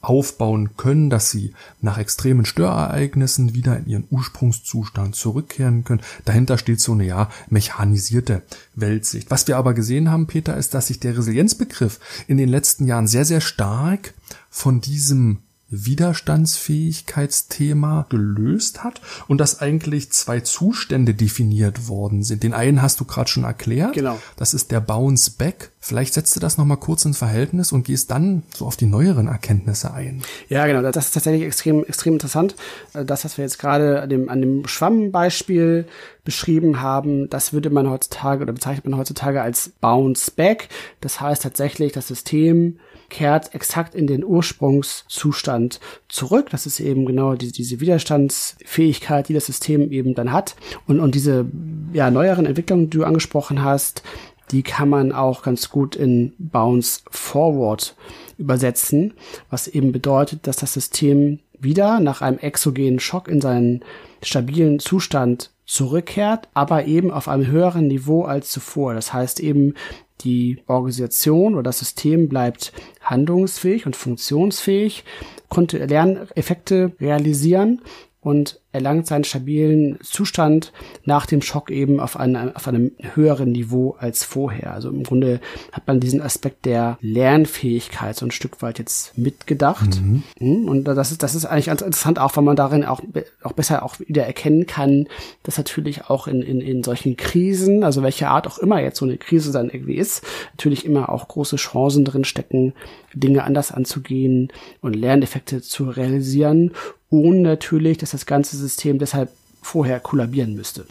aufbauen 0.00 0.76
können, 0.76 1.10
dass 1.10 1.30
sie 1.30 1.52
nach 1.80 1.98
extremen 1.98 2.44
Störereignissen 2.46 3.54
wieder 3.54 3.76
in 3.76 3.86
ihren 3.86 4.06
Ursprungszustand 4.10 5.14
zurückkehren 5.14 5.84
können. 5.84 6.02
Dahinter 6.24 6.58
steht 6.58 6.80
so 6.80 6.92
eine 6.92 7.04
ja 7.04 7.30
mechanisierte 7.48 8.42
Weltsicht. 8.74 9.30
Was 9.30 9.46
wir 9.46 9.56
aber 9.56 9.74
gesehen 9.74 10.10
haben, 10.10 10.26
Peter, 10.26 10.56
ist, 10.56 10.74
dass 10.74 10.88
sich 10.88 11.00
der 11.00 11.16
Resilienzbegriff 11.16 12.00
in 12.26 12.38
den 12.38 12.48
letzten 12.48 12.86
Jahren 12.86 13.06
sehr, 13.06 13.24
sehr 13.24 13.40
stark 13.40 14.14
von 14.50 14.80
diesem 14.80 15.38
Widerstandsfähigkeitsthema 15.70 18.06
gelöst 18.08 18.82
hat 18.82 19.02
und 19.26 19.38
dass 19.38 19.60
eigentlich 19.60 20.10
zwei 20.12 20.40
Zustände 20.40 21.12
definiert 21.14 21.88
worden 21.88 22.22
sind. 22.22 22.42
Den 22.42 22.54
einen 22.54 22.80
hast 22.80 23.00
du 23.00 23.04
gerade 23.04 23.28
schon 23.28 23.44
erklärt. 23.44 23.92
Genau. 23.92 24.18
Das 24.36 24.54
ist 24.54 24.70
der 24.70 24.80
Bounce 24.80 25.30
Back. 25.30 25.72
Vielleicht 25.80 26.14
setzt 26.14 26.34
du 26.34 26.40
das 26.40 26.58
nochmal 26.58 26.78
kurz 26.78 27.04
ins 27.04 27.18
Verhältnis 27.18 27.70
und 27.70 27.84
gehst 27.84 28.10
dann 28.10 28.42
so 28.54 28.66
auf 28.66 28.76
die 28.76 28.86
neueren 28.86 29.28
Erkenntnisse 29.28 29.92
ein. 29.92 30.22
Ja, 30.48 30.66
genau. 30.66 30.82
Das 30.90 31.06
ist 31.06 31.12
tatsächlich 31.12 31.46
extrem, 31.46 31.84
extrem 31.84 32.14
interessant. 32.14 32.56
Das, 32.92 33.24
was 33.24 33.36
wir 33.36 33.44
jetzt 33.44 33.58
gerade 33.58 34.02
an 34.02 34.08
dem, 34.08 34.28
an 34.28 34.40
dem 34.40 34.66
Schwammbeispiel 34.66 35.86
beschrieben 36.24 36.80
haben, 36.80 37.30
das 37.30 37.52
würde 37.52 37.70
man 37.70 37.88
heutzutage 37.88 38.42
oder 38.42 38.52
bezeichnet 38.52 38.86
man 38.86 38.98
heutzutage 38.98 39.42
als 39.42 39.70
Bounce 39.80 40.30
Back. 40.30 40.68
Das 41.00 41.20
heißt 41.20 41.42
tatsächlich, 41.42 41.92
das 41.92 42.08
System 42.08 42.78
kehrt 43.08 43.54
exakt 43.54 43.94
in 43.94 44.06
den 44.06 44.24
Ursprungszustand 44.24 45.80
zurück. 46.08 46.48
Das 46.50 46.66
ist 46.66 46.80
eben 46.80 47.06
genau 47.06 47.34
die, 47.34 47.52
diese 47.52 47.80
Widerstandsfähigkeit, 47.80 49.28
die 49.28 49.34
das 49.34 49.46
System 49.46 49.90
eben 49.90 50.14
dann 50.14 50.32
hat. 50.32 50.56
Und, 50.86 51.00
und 51.00 51.14
diese 51.14 51.46
ja, 51.92 52.10
neueren 52.10 52.46
Entwicklungen, 52.46 52.90
die 52.90 52.98
du 52.98 53.04
angesprochen 53.04 53.62
hast, 53.62 54.02
die 54.50 54.62
kann 54.62 54.88
man 54.88 55.12
auch 55.12 55.42
ganz 55.42 55.68
gut 55.68 55.96
in 55.96 56.32
Bounce 56.38 57.02
Forward 57.10 57.96
übersetzen, 58.38 59.14
was 59.50 59.68
eben 59.68 59.92
bedeutet, 59.92 60.46
dass 60.46 60.56
das 60.56 60.72
System 60.72 61.40
wieder 61.58 62.00
nach 62.00 62.22
einem 62.22 62.38
exogenen 62.38 63.00
Schock 63.00 63.28
in 63.28 63.40
seinen 63.40 63.84
stabilen 64.22 64.78
Zustand 64.78 65.50
zurückkehrt, 65.66 66.48
aber 66.54 66.86
eben 66.86 67.10
auf 67.10 67.28
einem 67.28 67.46
höheren 67.46 67.88
Niveau 67.88 68.24
als 68.24 68.50
zuvor. 68.50 68.94
Das 68.94 69.12
heißt 69.12 69.40
eben, 69.40 69.74
die 70.20 70.62
Organisation 70.66 71.54
oder 71.54 71.64
das 71.64 71.78
System 71.78 72.28
bleibt 72.28 72.72
handlungsfähig 73.02 73.86
und 73.86 73.96
funktionsfähig, 73.96 75.04
konnte 75.48 75.84
Lerneffekte 75.84 76.92
realisieren 77.00 77.80
und 78.20 78.60
erlangt 78.72 79.06
seinen 79.06 79.24
stabilen 79.24 79.98
Zustand 80.02 80.72
nach 81.04 81.24
dem 81.24 81.40
Schock 81.40 81.70
eben 81.70 82.00
auf, 82.00 82.18
einem 82.18 82.54
auf 82.54 82.66
einem 82.66 82.92
höheren 83.14 83.52
Niveau 83.52 83.96
als 83.98 84.24
vorher. 84.24 84.72
Also 84.72 84.90
im 84.90 85.04
Grunde 85.04 85.40
hat 85.72 85.86
man 85.86 86.00
diesen 86.00 86.20
Aspekt 86.20 86.66
der 86.66 86.98
Lernfähigkeit 87.00 88.16
so 88.16 88.26
ein 88.26 88.32
Stück 88.32 88.60
weit 88.60 88.78
jetzt 88.78 89.16
mitgedacht. 89.16 90.00
Mhm. 90.02 90.22
mhm. 90.40 90.68
Und 90.68 90.84
das 90.84 91.12
ist, 91.12 91.22
das 91.22 91.34
ist 91.34 91.46
eigentlich 91.46 91.66
ganz 91.66 91.80
interessant, 91.80 92.18
auch 92.18 92.36
weil 92.36 92.44
man 92.44 92.56
darin 92.56 92.84
auch, 92.84 93.00
auch 93.42 93.52
besser 93.52 93.84
auch 93.84 93.98
wieder 94.00 94.26
erkennen 94.26 94.66
kann, 94.66 95.06
dass 95.44 95.56
natürlich 95.56 96.06
auch 96.06 96.26
in, 96.26 96.42
in, 96.42 96.60
in 96.60 96.82
solchen 96.82 97.16
Krisen, 97.16 97.84
also 97.84 98.02
welche 98.02 98.28
Art 98.28 98.46
auch 98.48 98.58
immer 98.58 98.80
jetzt 98.80 98.98
so 98.98 99.04
eine 99.04 99.16
Krise 99.16 99.52
dann 99.52 99.70
irgendwie 99.70 99.96
ist, 99.96 100.24
natürlich 100.52 100.84
immer 100.84 101.08
auch 101.08 101.28
große 101.28 101.56
Chancen 101.56 102.04
drin 102.04 102.24
stecken, 102.24 102.74
Dinge 103.14 103.44
anders 103.44 103.72
anzugehen 103.72 104.52
und 104.80 104.94
Lerneffekte 104.94 105.62
zu 105.62 105.84
realisieren 105.84 106.72
ohne 107.10 107.40
natürlich, 107.40 107.98
dass 107.98 108.10
das 108.10 108.26
ganze 108.26 108.56
System 108.56 108.98
deshalb 108.98 109.30
vorher 109.60 110.00
kollabieren 110.00 110.54
müsste. 110.54 110.86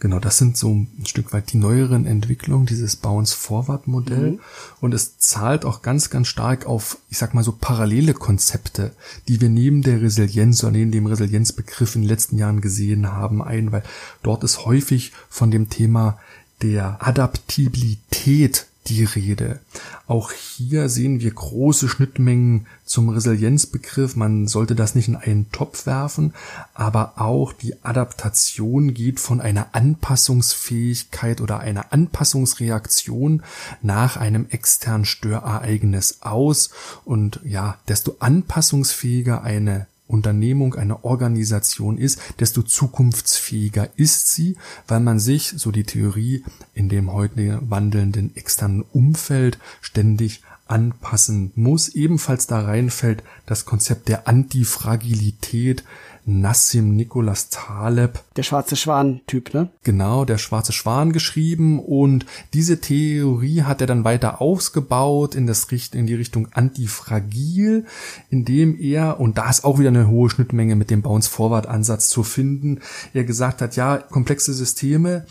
Genau, 0.00 0.18
das 0.18 0.38
sind 0.38 0.56
so 0.56 0.70
ein 0.70 1.06
Stück 1.06 1.32
weit 1.32 1.52
die 1.52 1.56
neueren 1.56 2.06
Entwicklungen, 2.06 2.66
dieses 2.66 2.96
Bounce-Forward-Modell. 2.96 4.32
Mhm. 4.32 4.40
Und 4.80 4.92
es 4.92 5.18
zahlt 5.18 5.64
auch 5.64 5.82
ganz, 5.82 6.10
ganz 6.10 6.28
stark 6.28 6.66
auf, 6.66 6.98
ich 7.10 7.18
sag 7.18 7.34
mal 7.34 7.42
so, 7.42 7.52
parallele 7.52 8.14
Konzepte, 8.14 8.92
die 9.28 9.40
wir 9.40 9.48
neben 9.48 9.82
der 9.82 10.02
Resilienz 10.02 10.62
oder 10.62 10.72
neben 10.72 10.92
dem 10.92 11.06
Resilienzbegriff 11.06 11.94
in 11.94 12.02
den 12.02 12.08
letzten 12.08 12.36
Jahren 12.36 12.60
gesehen 12.60 13.12
haben, 13.12 13.42
ein, 13.42 13.72
weil 13.72 13.82
dort 14.22 14.44
ist 14.44 14.66
häufig 14.66 15.12
von 15.28 15.50
dem 15.50 15.68
Thema 15.68 16.18
der 16.62 16.98
Adaptibilität 17.00 18.66
die 18.88 19.04
Rede. 19.04 19.60
Auch 20.06 20.32
hier 20.32 20.88
sehen 20.88 21.20
wir 21.20 21.30
große 21.30 21.88
Schnittmengen 21.88 22.66
zum 22.84 23.08
Resilienzbegriff. 23.10 24.16
Man 24.16 24.48
sollte 24.48 24.74
das 24.74 24.94
nicht 24.94 25.08
in 25.08 25.16
einen 25.16 25.50
Topf 25.52 25.86
werfen, 25.86 26.34
aber 26.74 27.14
auch 27.16 27.52
die 27.52 27.74
Adaptation 27.84 28.94
geht 28.94 29.20
von 29.20 29.40
einer 29.40 29.68
Anpassungsfähigkeit 29.72 31.40
oder 31.40 31.60
einer 31.60 31.92
Anpassungsreaktion 31.92 33.42
nach 33.82 34.16
einem 34.16 34.46
externen 34.50 35.04
Störereignis 35.04 36.18
aus. 36.22 36.70
Und 37.04 37.40
ja, 37.44 37.76
desto 37.88 38.16
anpassungsfähiger 38.20 39.42
eine 39.42 39.86
Unternehmung, 40.08 40.74
eine 40.74 41.04
Organisation 41.04 41.98
ist, 41.98 42.20
desto 42.40 42.62
zukunftsfähiger 42.62 43.90
ist 43.96 44.32
sie, 44.32 44.56
weil 44.88 45.00
man 45.00 45.20
sich, 45.20 45.54
so 45.56 45.70
die 45.70 45.84
Theorie, 45.84 46.44
in 46.74 46.88
dem 46.88 47.12
heute 47.12 47.60
wandelnden 47.62 48.34
externen 48.34 48.82
Umfeld 48.92 49.58
ständig 49.80 50.42
anpassen 50.66 51.52
muss. 51.54 51.88
Ebenfalls 51.88 52.46
da 52.46 52.60
reinfällt 52.60 53.22
das 53.46 53.64
Konzept 53.64 54.08
der 54.08 54.28
Antifragilität, 54.28 55.84
Nassim 56.28 56.94
Nicholas 56.94 57.48
Taleb. 57.48 58.20
Der 58.36 58.42
schwarze 58.42 58.76
Schwan-Typ, 58.76 59.54
ne? 59.54 59.70
Genau, 59.82 60.26
der 60.26 60.36
schwarze 60.36 60.72
Schwan 60.74 61.12
geschrieben 61.12 61.80
und 61.80 62.26
diese 62.52 62.80
Theorie 62.80 63.62
hat 63.62 63.80
er 63.80 63.86
dann 63.86 64.04
weiter 64.04 64.42
ausgebaut 64.42 65.34
in, 65.34 65.46
das, 65.46 65.66
in 65.94 66.06
die 66.06 66.14
Richtung 66.14 66.48
antifragil, 66.52 67.86
indem 68.28 68.78
er, 68.78 69.20
und 69.20 69.38
da 69.38 69.48
ist 69.48 69.64
auch 69.64 69.78
wieder 69.78 69.88
eine 69.88 70.08
hohe 70.08 70.28
Schnittmenge 70.28 70.76
mit 70.76 70.90
dem 70.90 71.00
Bounce-Forward-Ansatz 71.00 72.10
zu 72.10 72.22
finden, 72.22 72.80
er 73.14 73.24
gesagt 73.24 73.62
hat, 73.62 73.76
ja, 73.76 73.96
komplexe 73.96 74.52
Systeme 74.52 75.24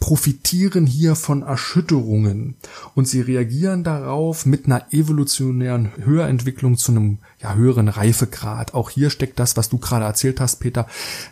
profitieren 0.00 0.86
hier 0.86 1.14
von 1.14 1.42
Erschütterungen 1.42 2.54
und 2.94 3.06
sie 3.06 3.20
reagieren 3.20 3.84
darauf 3.84 4.46
mit 4.46 4.64
einer 4.64 4.92
evolutionären 4.92 5.92
Höherentwicklung 6.02 6.78
zu 6.78 6.92
einem 6.92 7.18
ja, 7.42 7.54
höheren 7.54 7.88
Reifegrad. 7.88 8.72
Auch 8.72 8.88
hier 8.88 9.10
steckt 9.10 9.38
das, 9.38 9.58
was 9.58 9.68
du 9.68 9.76
gerade 9.76 10.06
erzählt 10.06 10.40
hast, 10.40 10.56
Peter, 10.56 10.86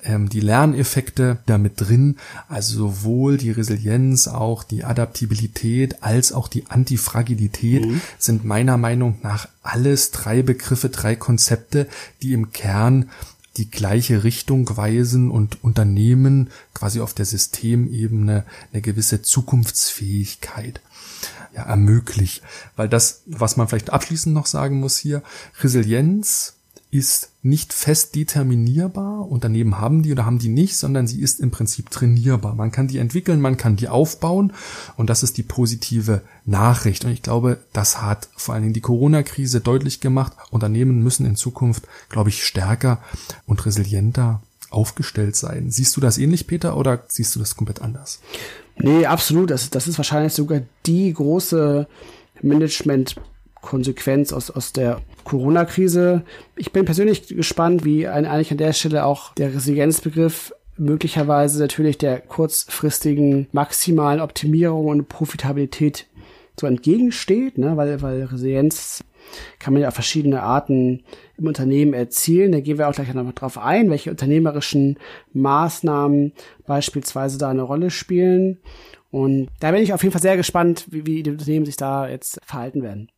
ähm, 0.04 0.28
die 0.28 0.40
Lerneffekte 0.40 1.38
damit 1.46 1.80
drin, 1.80 2.16
also 2.48 2.76
sowohl 2.76 3.38
die 3.38 3.50
Resilienz, 3.50 4.28
auch 4.28 4.64
die 4.64 4.84
Adaptibilität 4.84 6.02
als 6.02 6.32
auch 6.32 6.48
die 6.48 6.66
Antifragilität 6.66 7.86
mhm. 7.86 8.02
sind 8.18 8.44
meiner 8.44 8.76
Meinung 8.76 9.18
nach 9.22 9.48
alles 9.62 10.10
drei 10.10 10.42
Begriffe, 10.42 10.90
drei 10.90 11.16
Konzepte, 11.16 11.88
die 12.20 12.34
im 12.34 12.52
Kern 12.52 13.08
die 13.56 13.70
gleiche 13.70 14.24
Richtung 14.24 14.76
weisen 14.76 15.30
und 15.30 15.62
Unternehmen 15.62 16.50
quasi 16.74 17.00
auf 17.00 17.14
der 17.14 17.26
Systemebene 17.26 18.44
eine 18.72 18.82
gewisse 18.82 19.22
Zukunftsfähigkeit 19.22 20.80
ja, 21.54 21.64
ermöglicht. 21.64 22.42
Weil 22.76 22.88
das, 22.88 23.22
was 23.26 23.56
man 23.56 23.68
vielleicht 23.68 23.90
abschließend 23.90 24.34
noch 24.34 24.46
sagen 24.46 24.80
muss 24.80 24.98
hier, 24.98 25.22
Resilienz 25.60 26.54
ist 26.90 27.31
nicht 27.42 27.72
fest 27.72 28.14
determinierbar. 28.14 29.28
Unternehmen 29.28 29.78
haben 29.80 30.02
die 30.02 30.12
oder 30.12 30.24
haben 30.24 30.38
die 30.38 30.48
nicht, 30.48 30.76
sondern 30.76 31.08
sie 31.08 31.20
ist 31.20 31.40
im 31.40 31.50
Prinzip 31.50 31.90
trainierbar. 31.90 32.54
Man 32.54 32.70
kann 32.70 32.86
die 32.86 32.98
entwickeln, 32.98 33.40
man 33.40 33.56
kann 33.56 33.74
die 33.74 33.88
aufbauen 33.88 34.52
und 34.96 35.10
das 35.10 35.24
ist 35.24 35.36
die 35.38 35.42
positive 35.42 36.22
Nachricht. 36.44 37.04
Und 37.04 37.10
ich 37.10 37.22
glaube, 37.22 37.58
das 37.72 38.00
hat 38.00 38.28
vor 38.36 38.54
allen 38.54 38.62
Dingen 38.62 38.74
die 38.74 38.80
Corona-Krise 38.80 39.60
deutlich 39.60 40.00
gemacht. 40.00 40.32
Unternehmen 40.50 41.02
müssen 41.02 41.26
in 41.26 41.34
Zukunft, 41.34 41.88
glaube 42.08 42.30
ich, 42.30 42.44
stärker 42.44 43.02
und 43.46 43.66
resilienter 43.66 44.40
aufgestellt 44.70 45.34
sein. 45.34 45.70
Siehst 45.70 45.96
du 45.96 46.00
das 46.00 46.18
ähnlich, 46.18 46.46
Peter, 46.46 46.76
oder 46.76 47.02
siehst 47.08 47.34
du 47.34 47.40
das 47.40 47.56
komplett 47.56 47.82
anders? 47.82 48.20
Nee, 48.76 49.04
absolut. 49.04 49.50
Das, 49.50 49.68
das 49.68 49.88
ist 49.88 49.98
wahrscheinlich 49.98 50.32
sogar 50.32 50.62
die 50.86 51.12
große 51.12 51.88
Management 52.40 53.16
Konsequenz 53.62 54.32
aus, 54.32 54.50
aus 54.50 54.72
der 54.74 55.00
Corona-Krise. 55.24 56.22
Ich 56.56 56.72
bin 56.72 56.84
persönlich 56.84 57.26
gespannt, 57.28 57.84
wie 57.84 58.06
ein, 58.06 58.26
eigentlich 58.26 58.50
an 58.50 58.58
der 58.58 58.74
Stelle 58.74 59.06
auch 59.06 59.32
der 59.34 59.54
Resilienzbegriff 59.54 60.52
möglicherweise 60.76 61.60
natürlich 61.60 61.96
der 61.96 62.20
kurzfristigen 62.20 63.46
maximalen 63.52 64.20
Optimierung 64.20 64.86
und 64.86 65.08
Profitabilität 65.08 66.06
so 66.58 66.66
entgegensteht, 66.66 67.56
ne? 67.56 67.76
weil, 67.76 68.02
weil 68.02 68.24
Resilienz 68.24 69.04
kann 69.58 69.72
man 69.72 69.82
ja 69.82 69.88
auf 69.88 69.94
verschiedene 69.94 70.42
Arten 70.42 71.04
im 71.38 71.46
Unternehmen 71.46 71.94
erzielen. 71.94 72.52
Da 72.52 72.60
gehen 72.60 72.78
wir 72.78 72.88
auch 72.88 72.94
gleich 72.94 73.12
nochmal 73.14 73.32
drauf 73.34 73.58
ein, 73.58 73.90
welche 73.90 74.10
unternehmerischen 74.10 74.98
Maßnahmen 75.32 76.32
beispielsweise 76.66 77.38
da 77.38 77.48
eine 77.48 77.62
Rolle 77.62 77.90
spielen. 77.90 78.58
Und 79.10 79.48
da 79.60 79.70
bin 79.70 79.82
ich 79.82 79.92
auf 79.92 80.02
jeden 80.02 80.12
Fall 80.12 80.22
sehr 80.22 80.36
gespannt, 80.36 80.86
wie, 80.90 81.06
wie 81.06 81.22
die 81.22 81.30
Unternehmen 81.30 81.66
sich 81.66 81.76
da 81.76 82.08
jetzt 82.08 82.40
verhalten 82.44 82.82
werden. 82.82 83.10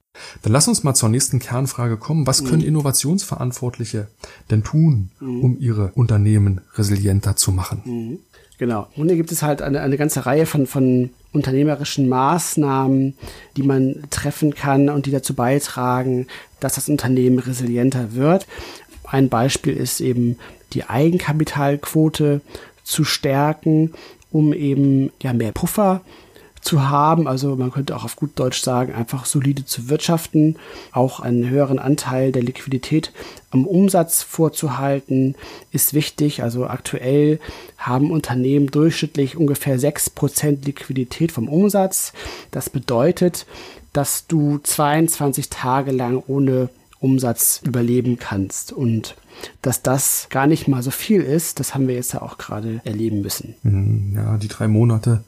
Dann 0.42 0.52
lass 0.52 0.68
uns 0.68 0.85
mal 0.85 0.94
zur 0.94 1.09
nächsten 1.09 1.38
Kernfrage 1.38 1.97
kommen. 1.97 2.26
Was 2.26 2.44
können 2.44 2.62
mhm. 2.62 2.68
Innovationsverantwortliche 2.68 4.09
denn 4.50 4.62
tun, 4.62 5.11
mhm. 5.21 5.40
um 5.40 5.61
ihre 5.61 5.92
Unternehmen 5.94 6.61
resilienter 6.75 7.37
zu 7.37 7.52
machen? 7.52 7.83
Mhm. 7.85 8.18
Genau. 8.59 8.87
Und 8.97 9.09
hier 9.09 9.16
gibt 9.16 9.33
es 9.33 9.42
halt 9.42 9.62
eine, 9.62 9.80
eine 9.80 9.97
ganze 9.97 10.26
Reihe 10.26 10.47
von, 10.47 10.66
von 10.66 11.11
unternehmerischen 11.33 12.09
Maßnahmen, 12.09 13.14
die 13.56 13.62
man 13.62 14.04
treffen 14.11 14.54
kann 14.54 14.88
und 14.88 15.06
die 15.06 15.11
dazu 15.11 15.35
beitragen, 15.35 16.28
dass 16.61 16.76
das 16.76 16.88
Unternehmen 16.88 17.40
resilienter 17.40 18.14
wird. 18.14 18.47
Ein 19.02 19.28
Beispiel 19.28 19.75
ist 19.76 20.00
eben 20.00 20.38
die 20.73 20.85
Eigenkapitalquote 20.85 22.40
zu 22.85 23.04
stärken, 23.04 23.92
um 24.30 24.52
eben 24.52 25.11
ja 25.21 25.33
mehr 25.33 25.52
Puffer 25.52 26.02
zu 26.64 26.88
haben. 26.88 27.28
Also 27.28 27.54
man 27.56 27.71
könnte 27.71 27.94
auch 27.94 28.04
auf 28.04 28.16
gut 28.16 28.33
Deutsch 28.37 28.62
sagen, 28.62 28.94
einfach 28.94 29.26
solide 29.26 29.64
zu 29.64 29.88
wirtschaften, 29.88 30.56
auch 30.92 31.21
einen 31.21 31.49
höheren 31.49 31.78
Anteil 31.78 32.33
der 32.33 32.42
Liquidität 32.42 33.12
am 33.50 33.66
Umsatz 33.66 34.23
vorzuhalten, 34.23 35.37
ist 35.71 35.94
wichtig. 35.94 36.42
Also 36.42 36.66
aktuell 36.66 37.38
haben 37.76 38.11
Unternehmen 38.11 38.68
durchschnittlich 38.68 39.37
ungefähr 39.37 39.78
6% 39.78 40.64
Liquidität 40.64 41.33
vom 41.33 41.49
Umsatz. 41.49 42.12
Das 42.50 42.71
bedeutet, 42.71 43.47
dass 43.92 44.26
du 44.26 44.59
22 44.59 45.50
Tage 45.50 45.92
lang 45.92 46.23
ohne 46.26 46.71
Umsatz 46.99 47.61
überleben 47.62 48.18
kannst. 48.18 48.73
Und 48.73 49.16
dass 49.61 49.83
das 49.83 50.28
gar 50.30 50.47
nicht 50.47 50.66
mal 50.66 50.83
so 50.83 50.90
viel 50.90 51.21
ist, 51.21 51.61
das 51.61 51.75
haben 51.75 51.87
wir 51.87 51.94
jetzt 51.94 52.14
ja 52.14 52.23
auch 52.23 52.38
gerade 52.38 52.80
erleben 52.85 53.21
müssen. 53.21 53.54
Mhm, 53.62 54.14
ja, 54.16 54.38
die 54.38 54.49
drei 54.49 54.66
Monate 54.66 55.23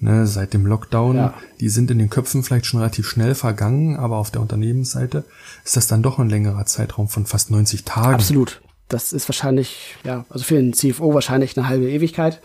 ne, 0.00 0.26
seit 0.26 0.54
dem 0.54 0.66
Lockdown, 0.66 1.16
ja. 1.16 1.34
die 1.60 1.68
sind 1.68 1.90
in 1.90 1.98
den 1.98 2.10
Köpfen 2.10 2.42
vielleicht 2.42 2.66
schon 2.66 2.80
relativ 2.80 3.08
schnell 3.08 3.34
vergangen, 3.34 3.96
aber 3.96 4.16
auf 4.16 4.30
der 4.30 4.40
Unternehmensseite 4.42 5.24
ist 5.64 5.76
das 5.76 5.86
dann 5.86 6.02
doch 6.02 6.18
ein 6.18 6.28
längerer 6.28 6.66
Zeitraum 6.66 7.08
von 7.08 7.26
fast 7.26 7.50
90 7.50 7.84
Tagen. 7.84 8.14
Absolut. 8.14 8.60
Das 8.88 9.12
ist 9.12 9.28
wahrscheinlich, 9.28 9.96
ja, 10.04 10.24
also 10.28 10.44
für 10.44 10.54
den 10.54 10.72
CFO 10.72 11.12
wahrscheinlich 11.12 11.56
eine 11.56 11.68
halbe 11.68 11.90
Ewigkeit. 11.90 12.40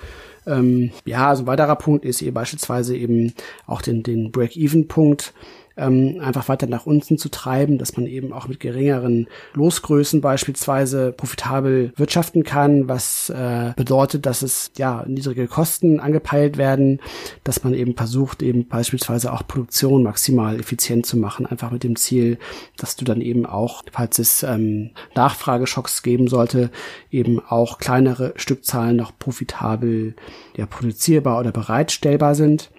Ähm, 0.48 0.92
ja, 1.06 1.30
also 1.30 1.44
ein 1.44 1.48
weiterer 1.48 1.76
Punkt 1.76 2.04
ist 2.04 2.20
hier 2.20 2.34
beispielsweise 2.34 2.96
eben 2.98 3.34
auch 3.68 3.82
den, 3.82 4.02
den 4.02 4.32
Break-Even-Punkt 4.32 5.34
ähm, 5.78 6.20
einfach 6.22 6.50
weiter 6.50 6.68
nach 6.68 6.86
unten 6.86 7.18
zu 7.18 7.30
treiben, 7.30 7.78
dass 7.78 7.96
man 7.98 8.06
eben 8.06 8.34
auch 8.34 8.48
mit 8.48 8.60
geringeren 8.60 9.28
Losgrößen 9.54 10.22
beispielsweise 10.22 11.12
profitabel 11.12 11.94
wirtschaften 11.96 12.44
kann, 12.44 12.88
was 12.88 13.30
äh, 13.30 13.74
bedeutet, 13.76 14.26
dass 14.26 14.42
es 14.42 14.72
ja 14.78 15.06
niedrige 15.08 15.48
Kosten 15.48 16.00
angepeilt 16.00 16.58
werden, 16.58 17.00
dass 17.44 17.64
man 17.64 17.74
eben 17.74 17.96
versucht, 17.96 18.42
eben 18.42 18.68
beispielsweise 18.68 19.32
auch 19.34 19.48
Produktion 19.48 20.04
maximal 20.04 20.60
effizient 20.60 21.06
zu 21.06 21.18
machen, 21.18 21.46
einfach 21.46 21.72
mit 21.72 21.84
dem 21.84 21.96
Ziel, 21.96 22.38
dass 22.78 22.96
du 22.96 23.06
dann 23.06 23.22
eben 23.22 23.46
auch, 23.46 23.84
falls 23.92 24.20
es 24.20 24.44
ähm, 24.44 24.92
Nachfrageschocks 25.16 26.04
geben 26.04 26.28
sollte, 26.28 26.70
eben 27.12 27.40
auch 27.40 27.78
kleinere 27.78 28.34
Stückzahlen 28.36 28.96
noch 28.96 29.18
profitabel 29.18 30.16
ja, 30.56 30.66
produzierbar 30.66 31.40
oder 31.40 31.52
bereitstellbar 31.52 32.36
sind. 32.36 32.72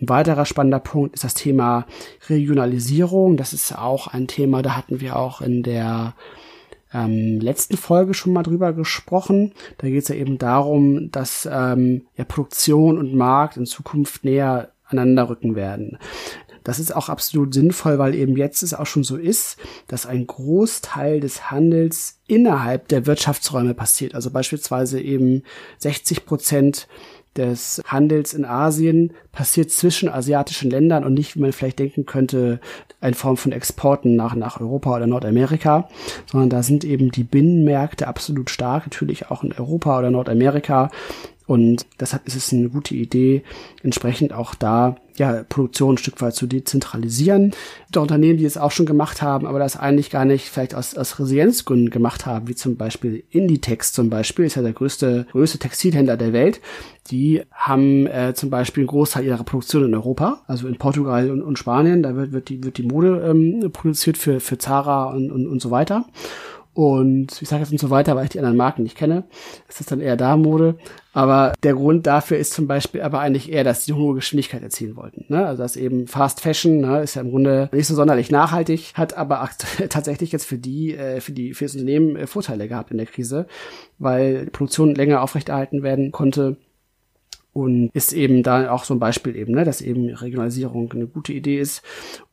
Ein 0.00 0.08
weiterer 0.08 0.44
spannender 0.44 0.80
Punkt 0.80 1.14
ist 1.14 1.24
das 1.24 1.34
Thema 1.34 1.86
Regionalisierung. 2.28 3.36
Das 3.36 3.52
ist 3.52 3.76
auch 3.76 4.06
ein 4.06 4.26
Thema, 4.26 4.62
da 4.62 4.76
hatten 4.76 5.00
wir 5.00 5.16
auch 5.16 5.40
in 5.40 5.62
der 5.62 6.14
ähm, 6.92 7.40
letzten 7.40 7.76
Folge 7.76 8.14
schon 8.14 8.32
mal 8.32 8.42
drüber 8.42 8.72
gesprochen. 8.72 9.52
Da 9.78 9.88
geht 9.88 10.02
es 10.02 10.08
ja 10.08 10.14
eben 10.14 10.38
darum, 10.38 11.10
dass 11.10 11.48
ähm, 11.50 12.06
ja, 12.16 12.24
Produktion 12.24 12.98
und 12.98 13.14
Markt 13.14 13.56
in 13.56 13.66
Zukunft 13.66 14.24
näher 14.24 14.72
aneinander 14.88 15.28
rücken 15.28 15.56
werden. 15.56 15.98
Das 16.66 16.80
ist 16.80 16.96
auch 16.96 17.08
absolut 17.08 17.54
sinnvoll, 17.54 18.00
weil 18.00 18.16
eben 18.16 18.36
jetzt 18.36 18.64
es 18.64 18.74
auch 18.74 18.86
schon 18.86 19.04
so 19.04 19.16
ist, 19.16 19.56
dass 19.86 20.04
ein 20.04 20.26
Großteil 20.26 21.20
des 21.20 21.52
Handels 21.52 22.18
innerhalb 22.26 22.88
der 22.88 23.06
Wirtschaftsräume 23.06 23.72
passiert. 23.72 24.16
Also 24.16 24.32
beispielsweise 24.32 25.00
eben 25.00 25.44
60 25.78 26.26
Prozent 26.26 26.88
des 27.36 27.82
Handels 27.86 28.34
in 28.34 28.44
Asien 28.44 29.12
passiert 29.32 29.70
zwischen 29.70 30.08
asiatischen 30.08 30.70
Ländern 30.70 31.04
und 31.04 31.14
nicht, 31.14 31.36
wie 31.36 31.40
man 31.40 31.52
vielleicht 31.52 31.78
denken 31.78 32.06
könnte, 32.06 32.60
in 33.00 33.14
Form 33.14 33.36
von 33.36 33.52
Exporten 33.52 34.16
nach, 34.16 34.34
nach 34.34 34.60
Europa 34.60 34.96
oder 34.96 35.06
Nordamerika, 35.06 35.88
sondern 36.30 36.50
da 36.50 36.62
sind 36.62 36.84
eben 36.84 37.10
die 37.10 37.24
Binnenmärkte 37.24 38.08
absolut 38.08 38.50
stark, 38.50 38.86
natürlich 38.86 39.30
auch 39.30 39.44
in 39.44 39.52
Europa 39.52 39.98
oder 39.98 40.10
Nordamerika. 40.10 40.90
Und 41.46 41.86
deshalb 42.00 42.26
ist 42.26 42.36
es 42.36 42.52
eine 42.52 42.68
gute 42.68 42.94
Idee, 42.94 43.42
entsprechend 43.82 44.32
auch 44.32 44.54
da 44.54 44.96
ja, 45.18 45.44
Produktion 45.48 45.94
ein 45.94 45.98
Stück 45.98 46.20
weit 46.20 46.34
zu 46.34 46.46
dezentralisieren. 46.46 47.52
Die 47.94 47.98
Unternehmen, 47.98 48.38
die 48.38 48.44
es 48.44 48.58
auch 48.58 48.70
schon 48.70 48.86
gemacht 48.86 49.22
haben, 49.22 49.46
aber 49.46 49.58
das 49.58 49.76
eigentlich 49.76 50.10
gar 50.10 50.24
nicht 50.24 50.48
vielleicht 50.48 50.74
aus, 50.74 50.96
aus 50.96 51.18
Resilienzgründen 51.18 51.90
gemacht 51.90 52.26
haben, 52.26 52.48
wie 52.48 52.54
zum 52.54 52.76
Beispiel 52.76 53.24
Inditex 53.30 53.92
zum 53.92 54.10
Beispiel, 54.10 54.44
ist 54.44 54.56
ja 54.56 54.62
der 54.62 54.72
größte, 54.72 55.26
größte 55.32 55.58
Textilhändler 55.58 56.16
der 56.16 56.32
Welt. 56.32 56.60
Die 57.10 57.42
haben 57.52 58.06
äh, 58.06 58.34
zum 58.34 58.50
Beispiel 58.50 58.82
einen 58.82 58.88
Großteil 58.88 59.24
ihrer 59.24 59.44
Produktion 59.44 59.84
in 59.84 59.94
Europa, 59.94 60.42
also 60.46 60.66
in 60.66 60.76
Portugal 60.76 61.30
und, 61.30 61.42
und 61.42 61.58
Spanien. 61.58 62.02
Da 62.02 62.16
wird, 62.16 62.32
wird, 62.32 62.48
die, 62.48 62.62
wird 62.64 62.78
die 62.78 62.82
Mode 62.82 63.24
ähm, 63.26 63.70
produziert 63.72 64.18
für, 64.18 64.40
für 64.40 64.58
Zara 64.58 65.04
und, 65.12 65.30
und, 65.30 65.46
und 65.46 65.62
so 65.62 65.70
weiter. 65.70 66.06
Und 66.76 67.40
ich 67.40 67.48
sage 67.48 67.62
jetzt 67.62 67.72
und 67.72 67.80
so 67.80 67.88
weiter, 67.88 68.16
weil 68.16 68.24
ich 68.24 68.30
die 68.30 68.38
anderen 68.38 68.58
Marken 68.58 68.82
nicht 68.82 68.98
kenne. 68.98 69.24
Es 69.66 69.80
ist 69.80 69.90
dann 69.90 70.02
eher 70.02 70.14
da 70.14 70.36
Mode. 70.36 70.76
Aber 71.14 71.54
der 71.62 71.72
Grund 71.72 72.06
dafür 72.06 72.36
ist 72.36 72.52
zum 72.52 72.66
Beispiel 72.66 73.00
aber 73.00 73.20
eigentlich 73.20 73.50
eher, 73.50 73.64
dass 73.64 73.86
die 73.86 73.94
hohe 73.94 74.14
Geschwindigkeit 74.14 74.62
erzielen 74.62 74.94
wollten. 74.94 75.24
Ne? 75.28 75.46
Also 75.46 75.62
dass 75.62 75.76
eben 75.76 76.06
Fast 76.06 76.42
Fashion 76.42 76.82
ne, 76.82 77.00
ist 77.00 77.14
ja 77.14 77.22
im 77.22 77.30
Grunde 77.30 77.70
nicht 77.72 77.86
so 77.86 77.94
sonderlich 77.94 78.30
nachhaltig, 78.30 78.92
hat 78.92 79.16
aber 79.16 79.48
tatsächlich 79.88 80.32
jetzt 80.32 80.44
für 80.44 80.58
die, 80.58 80.94
äh, 80.94 81.22
für 81.22 81.32
die, 81.32 81.54
für 81.54 81.64
das 81.64 81.72
Unternehmen 81.72 82.14
äh, 82.14 82.26
Vorteile 82.26 82.68
gehabt 82.68 82.90
in 82.90 82.98
der 82.98 83.06
Krise, 83.06 83.46
weil 83.98 84.44
die 84.44 84.50
Produktion 84.50 84.94
länger 84.94 85.22
aufrechterhalten 85.22 85.82
werden 85.82 86.12
konnte 86.12 86.58
und 87.56 87.90
ist 87.94 88.12
eben 88.12 88.42
da 88.42 88.70
auch 88.70 88.84
so 88.84 88.92
ein 88.92 89.00
Beispiel 89.00 89.34
eben, 89.34 89.54
ne, 89.54 89.64
dass 89.64 89.80
eben 89.80 90.10
Regionalisierung 90.10 90.92
eine 90.92 91.06
gute 91.06 91.32
Idee 91.32 91.58
ist. 91.58 91.82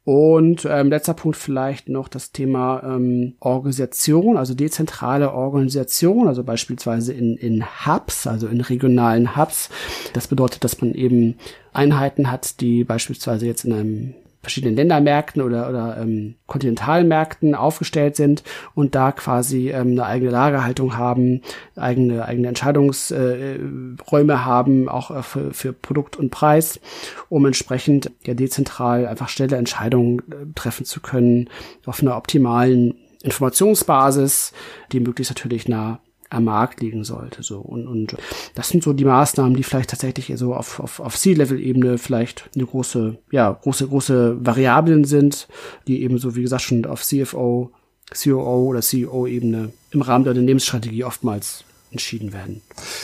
Und 0.03 0.67
ähm, 0.69 0.89
letzter 0.89 1.13
Punkt 1.13 1.37
vielleicht 1.37 1.87
noch 1.87 2.09
das 2.09 2.33
Thema 2.33 2.83
ähm, 2.83 3.35
Organisation, 3.39 4.35
also 4.35 4.53
dezentrale 4.53 5.31
Organisation, 5.31 6.27
also 6.27 6.43
beispielsweise 6.43 7.13
in, 7.13 7.37
in 7.37 7.63
Hubs, 7.63 8.27
also 8.27 8.47
in 8.47 8.59
regionalen 8.59 9.37
Hubs. 9.37 9.69
Das 10.11 10.27
bedeutet, 10.27 10.65
dass 10.65 10.81
man 10.81 10.93
eben 10.93 11.35
Einheiten 11.71 12.29
hat, 12.29 12.59
die 12.59 12.83
beispielsweise 12.83 13.45
jetzt 13.45 13.63
in 13.63 13.71
einem 13.71 14.13
verschiedenen 14.43 14.75
Ländermärkten 14.75 15.41
oder, 15.41 15.69
oder 15.69 15.97
ähm, 15.99 16.35
Kontinentalmärkten 16.47 17.55
aufgestellt 17.55 18.17
sind 18.17 18.43
und 18.75 18.93
da 18.93 19.13
quasi 19.13 19.69
ähm, 19.69 19.91
eine 19.91 20.05
eigene 20.05 20.31
Lagerhaltung 20.31 20.97
haben, 20.97 21.41
eigene, 21.77 22.25
eigene 22.25 22.49
Entscheidungsräume 22.49 24.33
äh, 24.33 24.37
haben, 24.37 24.89
auch 24.89 25.11
äh, 25.11 25.23
für, 25.23 25.53
für 25.53 25.71
Produkt 25.71 26.17
und 26.17 26.29
Preis, 26.29 26.81
um 27.29 27.45
entsprechend 27.45 28.11
ja 28.25 28.33
dezentral 28.33 29.07
einfach 29.07 29.29
schnelle 29.29 29.55
Entscheidungen 29.55 30.19
äh, 30.19 30.53
treffen 30.55 30.85
zu 30.85 30.99
können 30.99 31.49
auf 31.85 32.01
einer 32.01 32.17
optimalen 32.17 32.95
Informationsbasis, 33.23 34.51
die 34.91 34.99
möglichst 34.99 35.31
natürlich 35.31 35.69
nah 35.69 35.99
am 36.33 36.45
Markt 36.45 36.81
liegen 36.81 37.03
sollte. 37.03 37.43
So 37.43 37.59
und, 37.59 37.87
und 37.87 38.15
das 38.55 38.69
sind 38.69 38.83
so 38.83 38.93
die 38.93 39.05
Maßnahmen, 39.05 39.55
die 39.55 39.63
vielleicht 39.63 39.91
tatsächlich 39.91 40.31
so 40.37 40.53
auf, 40.53 40.79
auf, 40.79 40.99
auf 40.99 41.17
C-Level-Ebene 41.17 41.97
vielleicht 41.97 42.49
eine 42.55 42.65
große, 42.65 43.17
ja, 43.31 43.51
große, 43.51 43.87
große 43.87 44.45
Variablen 44.45 45.05
sind, 45.05 45.47
die 45.87 46.03
eben 46.03 46.17
so, 46.17 46.35
wie 46.35 46.41
gesagt, 46.41 46.63
schon 46.63 46.85
auf 46.85 47.03
CFO, 47.03 47.71
COO 48.11 48.67
oder 48.67 48.81
CEO-Ebene 48.81 49.71
im 49.91 50.01
Rahmen 50.01 50.23
der 50.23 50.31
Unternehmensstrategie 50.31 51.03
oftmals 51.03 51.63
entschieden 51.93 52.33
werden. 52.33 52.61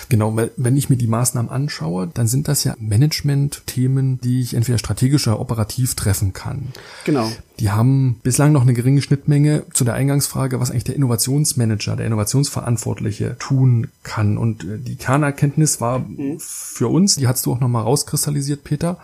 Genau, 0.10 0.36
weil 0.36 0.52
wenn 0.58 0.76
ich 0.76 0.90
mir 0.90 0.98
die 0.98 1.08
Maßnahmen 1.08 1.50
anschaue, 1.50 2.10
dann 2.14 2.28
sind 2.28 2.48
das 2.48 2.64
ja 2.64 2.76
Management-Themen, 2.80 4.20
die 4.22 4.42
ich 4.42 4.54
entweder 4.54 4.78
strategisch 4.78 5.28
oder 5.28 5.40
operativ 5.40 5.96
treffen 5.96 6.34
kann. 6.34 6.74
Genau. 7.06 7.32
Die 7.60 7.72
haben 7.72 8.20
bislang 8.24 8.52
noch 8.52 8.62
eine 8.62 8.74
geringe 8.74 9.02
Schnittmenge 9.02 9.64
zu 9.74 9.84
der 9.84 9.94
Eingangsfrage, 9.94 10.60
was 10.60 10.72
eigentlich 10.72 10.86
der 10.86 10.96
Innovationsmanager, 10.96 11.96
der 11.96 12.06
Innovationsverantwortliche 12.06 13.38
tun 13.40 13.88
kann. 14.04 14.38
Und 14.38 14.64
äh, 14.64 14.78
die 14.78 14.96
Kernerkenntnis 14.96 15.80
war 15.80 16.00
mhm. 16.00 16.38
für 16.40 16.88
uns, 16.88 17.16
die 17.16 17.28
hast 17.28 17.46
du 17.46 17.54
auch 17.54 17.60
nochmal 17.60 17.84
rauskristallisiert, 17.84 18.64
Peter, 18.64 18.98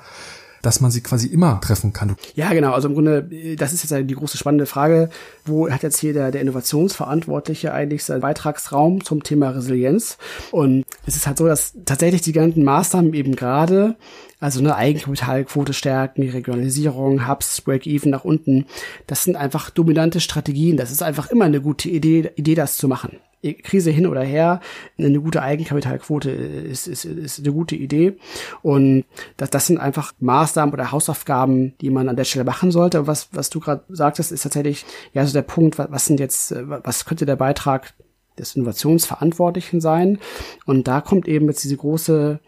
dass 0.65 0.81
man 0.81 0.91
sie 0.91 1.01
quasi 1.01 1.27
immer 1.27 1.61
treffen 1.61 1.93
kann. 1.93 2.15
Ja, 2.33 2.51
genau. 2.53 2.73
Also 2.73 2.87
im 2.87 2.95
Grunde, 2.95 3.29
das 3.57 3.73
ist 3.73 3.89
jetzt 3.89 4.09
die 4.09 4.15
große 4.15 4.37
spannende 4.37 4.65
Frage. 4.65 5.09
Wo 5.45 5.69
hat 5.69 5.83
jetzt 5.83 5.99
hier 5.99 6.13
der, 6.13 6.31
der 6.31 6.41
Innovationsverantwortliche 6.41 7.73
eigentlich 7.73 8.03
seinen 8.03 8.21
Beitragsraum 8.21 9.03
zum 9.03 9.23
Thema 9.23 9.49
Resilienz? 9.49 10.17
Und 10.51 10.83
es 11.05 11.15
ist 11.15 11.27
halt 11.27 11.37
so, 11.37 11.45
dass 11.45 11.73
tatsächlich 11.85 12.21
die 12.21 12.31
ganzen 12.31 12.63
Maßnahmen 12.63 13.13
eben 13.13 13.35
gerade 13.35 13.95
also 14.39 14.59
eine 14.59 14.75
Eigenkapitalquote 14.75 15.73
stärken, 15.73 16.21
die 16.21 16.29
Regionalisierung, 16.29 17.27
Hubs, 17.27 17.61
Break-Even 17.61 18.11
nach 18.11 18.25
unten. 18.25 18.65
Das 19.07 19.23
sind 19.23 19.35
einfach 19.35 19.69
dominante 19.69 20.19
Strategien. 20.19 20.77
Das 20.77 20.91
ist 20.91 21.03
einfach 21.03 21.29
immer 21.29 21.45
eine 21.45 21.61
gute 21.61 21.89
Idee, 21.89 22.31
Idee 22.35 22.55
das 22.55 22.77
zu 22.77 22.87
machen. 22.87 23.17
Krise 23.53 23.91
hin 23.91 24.07
oder 24.07 24.21
her, 24.21 24.59
eine 24.97 25.19
gute 25.21 25.41
Eigenkapitalquote 25.41 26.31
ist, 26.31 26.87
ist, 26.87 27.05
ist 27.05 27.39
eine 27.39 27.53
gute 27.53 27.75
Idee. 27.75 28.17
Und 28.61 29.05
das, 29.37 29.49
das 29.49 29.67
sind 29.67 29.77
einfach 29.77 30.13
Maßnahmen 30.19 30.73
oder 30.73 30.91
Hausaufgaben, 30.91 31.73
die 31.81 31.89
man 31.89 32.09
an 32.09 32.15
der 32.15 32.23
Stelle 32.23 32.45
machen 32.45 32.71
sollte. 32.71 33.07
Was, 33.07 33.29
was 33.31 33.49
du 33.49 33.59
gerade 33.59 33.83
sagtest, 33.89 34.31
ist 34.31 34.43
tatsächlich 34.43 34.85
ja 35.13 35.25
so 35.25 35.33
der 35.33 35.43
Punkt, 35.43 35.77
was, 35.77 35.91
was 35.91 36.05
sind 36.05 36.19
jetzt, 36.19 36.53
was 36.57 37.05
könnte 37.05 37.25
der 37.25 37.35
Beitrag 37.35 37.93
des 38.37 38.55
Innovationsverantwortlichen 38.55 39.79
sein? 39.81 40.19
Und 40.65 40.87
da 40.87 41.01
kommt 41.01 41.27
eben 41.27 41.47
jetzt 41.47 41.63
diese 41.63 41.77
große 41.77 42.39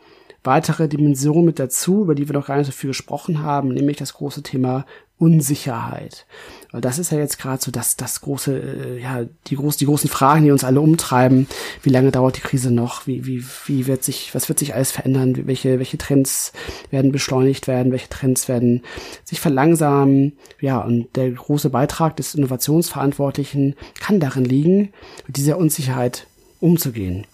weitere 0.47 0.87
Dimension 0.87 1.45
mit 1.45 1.59
dazu, 1.59 2.01
über 2.01 2.15
die 2.15 2.27
wir 2.27 2.33
noch 2.33 2.47
gar 2.47 2.57
nicht 2.57 2.65
so 2.65 2.71
viel 2.71 2.89
gesprochen 2.89 3.43
haben, 3.43 3.69
nämlich 3.69 3.97
das 3.97 4.13
große 4.13 4.41
Thema 4.41 4.85
Unsicherheit. 5.19 6.25
Weil 6.71 6.81
das 6.81 6.99
ist 6.99 7.11
ja 7.11 7.17
jetzt 7.17 7.39
gerade 7.39 7.61
so 7.61 7.71
das, 7.71 7.97
das 7.97 8.21
große, 8.21 8.59
äh, 8.59 9.01
ja, 9.01 9.25
die, 9.47 9.55
groß, 9.55 9.77
die 9.77 9.85
großen 9.85 10.09
Fragen, 10.09 10.45
die 10.45 10.51
uns 10.51 10.63
alle 10.63 10.79
umtreiben. 10.79 11.47
Wie 11.81 11.89
lange 11.89 12.11
dauert 12.11 12.37
die 12.37 12.41
Krise 12.41 12.71
noch? 12.71 13.07
Wie, 13.07 13.25
wie, 13.25 13.43
wie 13.65 13.87
wird 13.87 14.03
sich, 14.03 14.33
was 14.35 14.47
wird 14.47 14.59
sich 14.59 14.75
alles 14.75 14.91
verändern? 14.91 15.47
Welche, 15.47 15.79
welche 15.79 15.97
Trends 15.97 16.53
werden 16.91 17.11
beschleunigt 17.11 17.67
werden? 17.67 17.91
Welche 17.91 18.09
Trends 18.09 18.47
werden 18.47 18.83
sich 19.23 19.39
verlangsamen? 19.39 20.33
Ja, 20.61 20.79
und 20.79 21.15
der 21.15 21.31
große 21.31 21.71
Beitrag 21.71 22.15
des 22.15 22.35
Innovationsverantwortlichen 22.35 23.75
kann 23.99 24.19
darin 24.19 24.45
liegen, 24.45 24.93
mit 25.25 25.37
dieser 25.37 25.57
Unsicherheit 25.57 26.27
umzugehen. 26.59 27.25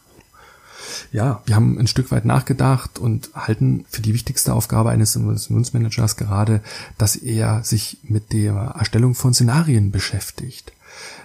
Ja, 1.11 1.41
wir 1.45 1.55
haben 1.55 1.77
ein 1.77 1.87
Stück 1.87 2.11
weit 2.11 2.25
nachgedacht 2.25 2.99
und 2.99 3.31
halten 3.33 3.85
für 3.89 4.01
die 4.01 4.13
wichtigste 4.13 4.53
Aufgabe 4.53 4.89
eines 4.89 5.15
Innovationsmanagers 5.15 6.17
gerade, 6.17 6.61
dass 6.97 7.15
er 7.15 7.63
sich 7.63 7.97
mit 8.03 8.33
der 8.33 8.53
Erstellung 8.77 9.15
von 9.15 9.33
Szenarien 9.33 9.91
beschäftigt, 9.91 10.73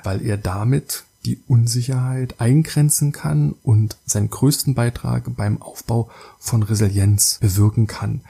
weil 0.02 0.24
er 0.24 0.36
damit 0.36 1.04
die 1.26 1.40
Unsicherheit 1.46 2.40
eingrenzen 2.40 3.12
kann 3.12 3.54
und 3.62 3.96
seinen 4.06 4.30
größten 4.30 4.74
Beitrag 4.74 5.24
beim 5.36 5.60
Aufbau 5.60 6.10
von 6.38 6.62
Resilienz 6.62 7.38
bewirken 7.40 7.86
kann. 7.86 8.22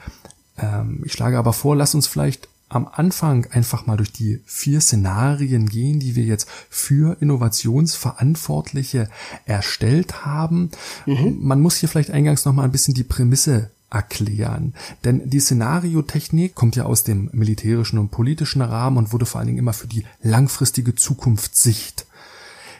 Ähm, 0.57 1.01
ich 1.05 1.13
schlage 1.13 1.37
aber 1.37 1.53
vor, 1.53 1.75
lass 1.75 1.95
uns 1.95 2.07
vielleicht 2.07 2.48
am 2.69 2.87
Anfang 2.87 3.47
einfach 3.51 3.85
mal 3.87 3.97
durch 3.97 4.13
die 4.13 4.41
vier 4.45 4.79
Szenarien 4.79 5.67
gehen, 5.67 5.99
die 5.99 6.15
wir 6.15 6.23
jetzt 6.23 6.47
für 6.69 7.17
Innovationsverantwortliche 7.19 9.09
erstellt 9.45 10.25
haben. 10.25 10.69
Mhm. 11.05 11.37
Man 11.41 11.61
muss 11.61 11.77
hier 11.77 11.89
vielleicht 11.89 12.11
eingangs 12.11 12.45
noch 12.45 12.53
mal 12.53 12.63
ein 12.63 12.71
bisschen 12.71 12.93
die 12.93 13.03
Prämisse 13.03 13.71
erklären. 13.89 14.75
Denn 15.03 15.29
die 15.29 15.39
Szenariotechnik 15.39 16.53
kommt 16.53 16.75
ja 16.75 16.85
aus 16.85 17.03
dem 17.03 17.29
militärischen 17.33 17.97
und 17.97 18.09
politischen 18.09 18.61
Rahmen 18.61 18.97
und 18.97 19.13
wurde 19.13 19.25
vor 19.25 19.39
allen 19.39 19.47
Dingen 19.47 19.59
immer 19.59 19.73
für 19.73 19.87
die 19.87 20.05
langfristige 20.21 20.93
Zukunftssicht 20.93 22.05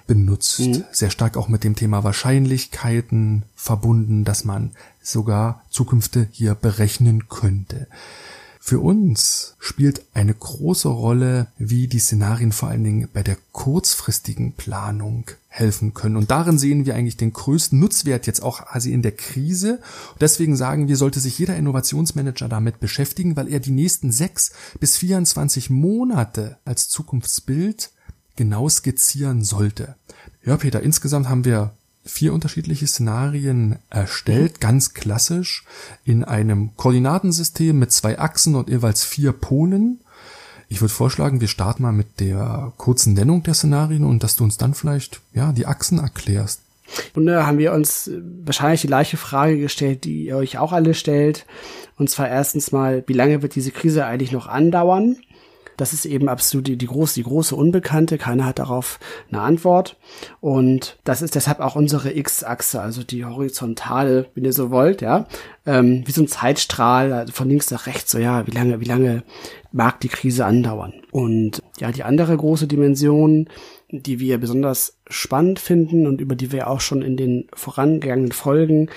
benutzt. 0.05 0.59
Mhm. 0.59 0.83
Sehr 0.91 1.09
stark 1.09 1.37
auch 1.37 1.47
mit 1.47 1.63
dem 1.63 1.75
Thema 1.75 2.03
Wahrscheinlichkeiten 2.03 3.43
verbunden, 3.55 4.23
dass 4.23 4.43
man 4.43 4.71
sogar 5.01 5.63
Zukünfte 5.69 6.27
hier 6.31 6.55
berechnen 6.55 7.27
könnte. 7.29 7.87
Für 8.61 8.81
uns 8.81 9.55
spielt 9.57 10.03
eine 10.13 10.33
große 10.33 10.89
Rolle, 10.89 11.47
wie 11.57 11.87
die 11.87 11.99
Szenarien 11.99 12.51
vor 12.51 12.69
allen 12.69 12.83
Dingen 12.83 13.07
bei 13.11 13.23
der 13.23 13.37
kurzfristigen 13.53 14.51
Planung 14.51 15.25
helfen 15.47 15.93
können. 15.93 16.17
Und 16.17 16.29
darin 16.29 16.59
sehen 16.59 16.85
wir 16.85 16.93
eigentlich 16.93 17.17
den 17.17 17.33
größten 17.33 17.79
Nutzwert 17.79 18.27
jetzt 18.27 18.43
auch 18.43 18.65
quasi 18.65 18.91
in 18.91 19.01
der 19.01 19.13
Krise. 19.13 19.79
Und 20.11 20.21
deswegen 20.21 20.57
sagen 20.57 20.89
wir, 20.89 20.97
sollte 20.97 21.21
sich 21.21 21.39
jeder 21.39 21.55
Innovationsmanager 21.55 22.49
damit 22.49 22.79
beschäftigen, 22.79 23.37
weil 23.37 23.47
er 23.47 23.61
die 23.61 23.71
nächsten 23.71 24.11
sechs 24.11 24.51
bis 24.79 24.97
24 24.97 25.69
Monate 25.69 26.57
als 26.65 26.89
Zukunftsbild 26.89 27.91
genau 28.35 28.69
skizzieren 28.69 29.43
sollte. 29.43 29.95
Ja, 30.43 30.57
Peter, 30.57 30.81
insgesamt 30.81 31.29
haben 31.29 31.45
wir 31.45 31.73
vier 32.05 32.33
unterschiedliche 32.33 32.87
Szenarien 32.87 33.77
erstellt, 33.89 34.53
mhm. 34.53 34.59
ganz 34.59 34.93
klassisch, 34.93 35.63
in 36.05 36.23
einem 36.23 36.75
Koordinatensystem 36.75 37.77
mit 37.77 37.91
zwei 37.91 38.19
Achsen 38.19 38.55
und 38.55 38.69
jeweils 38.69 39.03
vier 39.03 39.31
Polen. 39.31 39.99
Ich 40.67 40.81
würde 40.81 40.93
vorschlagen, 40.93 41.41
wir 41.41 41.47
starten 41.47 41.83
mal 41.83 41.91
mit 41.91 42.19
der 42.19 42.73
kurzen 42.77 43.13
Nennung 43.13 43.43
der 43.43 43.55
Szenarien 43.55 44.03
und 44.03 44.23
dass 44.23 44.35
du 44.35 44.43
uns 44.43 44.57
dann 44.57 44.73
vielleicht 44.73 45.21
ja 45.33 45.51
die 45.51 45.65
Achsen 45.65 45.99
erklärst. 45.99 46.61
Und 47.13 47.27
da 47.27 47.45
haben 47.45 47.57
wir 47.57 47.73
uns 47.73 48.09
wahrscheinlich 48.43 48.81
die 48.81 48.87
gleiche 48.87 49.17
Frage 49.17 49.59
gestellt, 49.59 50.05
die 50.05 50.25
ihr 50.25 50.37
euch 50.37 50.57
auch 50.57 50.71
alle 50.71 50.93
stellt. 50.93 51.45
Und 51.97 52.09
zwar 52.09 52.29
erstens 52.29 52.71
mal, 52.71 53.03
wie 53.07 53.13
lange 53.13 53.41
wird 53.41 53.55
diese 53.55 53.71
Krise 53.71 54.05
eigentlich 54.05 54.31
noch 54.31 54.47
andauern? 54.47 55.17
Das 55.79 55.93
ist 55.93 56.05
eben 56.05 56.27
absolut 56.27 56.67
die, 56.67 56.77
die, 56.77 56.87
große, 56.87 57.13
die 57.13 57.23
große 57.23 57.55
Unbekannte. 57.55 58.17
Keiner 58.17 58.45
hat 58.45 58.59
darauf 58.59 58.99
eine 59.31 59.39
Antwort. 59.39 59.95
Und 60.41 60.99
das 61.05 61.21
ist 61.21 61.35
deshalb 61.35 61.61
auch 61.61 61.77
unsere 61.77 62.11
X-Achse, 62.11 62.81
also 62.81 63.01
die 63.03 63.23
horizontale, 63.23 64.29
wenn 64.35 64.43
ihr 64.43 64.51
so 64.51 64.71
wollt, 64.71 65.01
ja. 65.01 65.27
Ähm, 65.69 66.01
wie 66.05 66.11
so 66.11 66.23
ein 66.23 66.27
Zeitstrahl 66.27 67.13
also 67.13 67.31
von 67.31 67.47
links 67.47 67.69
nach 67.69 67.85
rechts, 67.85 68.11
so 68.11 68.17
ja, 68.17 68.47
wie 68.47 68.51
lange, 68.51 68.79
wie 68.81 68.85
lange 68.85 69.23
mag 69.71 69.99
die 69.99 70.07
Krise 70.07 70.45
andauern? 70.45 70.93
Und 71.11 71.61
ja, 71.79 71.91
die 71.91 72.03
andere 72.03 72.35
große 72.35 72.65
Dimension 72.65 73.47
die 73.91 74.19
wir 74.19 74.37
besonders 74.37 74.99
spannend 75.09 75.57
finden 75.57 76.05
und 76.05 76.21
über 76.21 76.35
die 76.35 76.51
wir 76.51 76.69
auch 76.69 76.79
schon 76.79 77.01
in 77.01 77.17
den 77.17 77.47
vorangegangenen 77.53 78.31
Folgen 78.31 78.89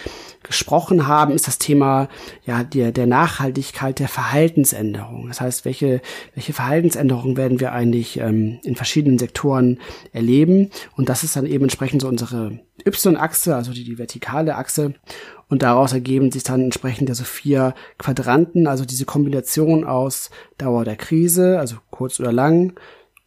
gesprochen 0.43 1.07
haben, 1.07 1.33
ist 1.33 1.47
das 1.47 1.59
Thema 1.59 2.09
ja 2.45 2.63
der, 2.63 2.93
der 2.93 3.07
Nachhaltigkeit 3.07 3.99
der 3.99 4.09
Verhaltensänderung. 4.09 5.29
Das 5.29 5.41
heißt, 5.41 5.65
welche, 5.65 6.03
welche 6.35 6.53
Verhaltensänderungen 6.53 7.39
werden 7.39 7.59
wir 7.59 7.73
eigentlich 7.73 8.19
ähm, 8.19 8.59
in 8.65 8.77
verschiedenen 8.77 9.19
Sektoren 9.19 9.81
erleben? 10.13 10.69
Und 10.95 11.09
das 11.09 11.25
ist 11.25 11.37
dann 11.37 11.47
eben 11.47 11.65
entsprechend 11.65 12.03
so 12.03 12.09
unsere 12.09 12.61
Y-Achse, 12.87 13.57
also 13.57 13.73
die, 13.73 13.85
die 13.85 13.99
vertikale 13.99 14.57
Achse. 14.57 14.95
Und 15.53 15.62
daraus 15.62 15.93
ergeben 15.93 16.33
sich 16.33 16.45
dann 16.45 16.62
entsprechend 16.62 17.11
ja 17.11 17.15
so 17.15 17.25
vier 17.25 17.75
Quadranten, 17.99 18.67
also 18.67 18.87
diese 18.87 19.05
Kombination 19.05 19.85
aus 19.85 20.31
Dauer 20.57 20.87
der 20.87 20.97
Krise, 20.97 21.59
also 21.59 21.77
kurz 21.91 22.19
oder 22.19 22.33
lang, 22.33 22.73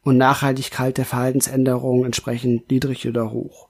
und 0.01 0.17
Nachhaltigkeit 0.17 0.97
der 0.97 1.05
Verhaltensänderung 1.05 2.03
entsprechend 2.03 2.71
niedrig 2.71 3.07
oder 3.07 3.29
hoch. 3.29 3.67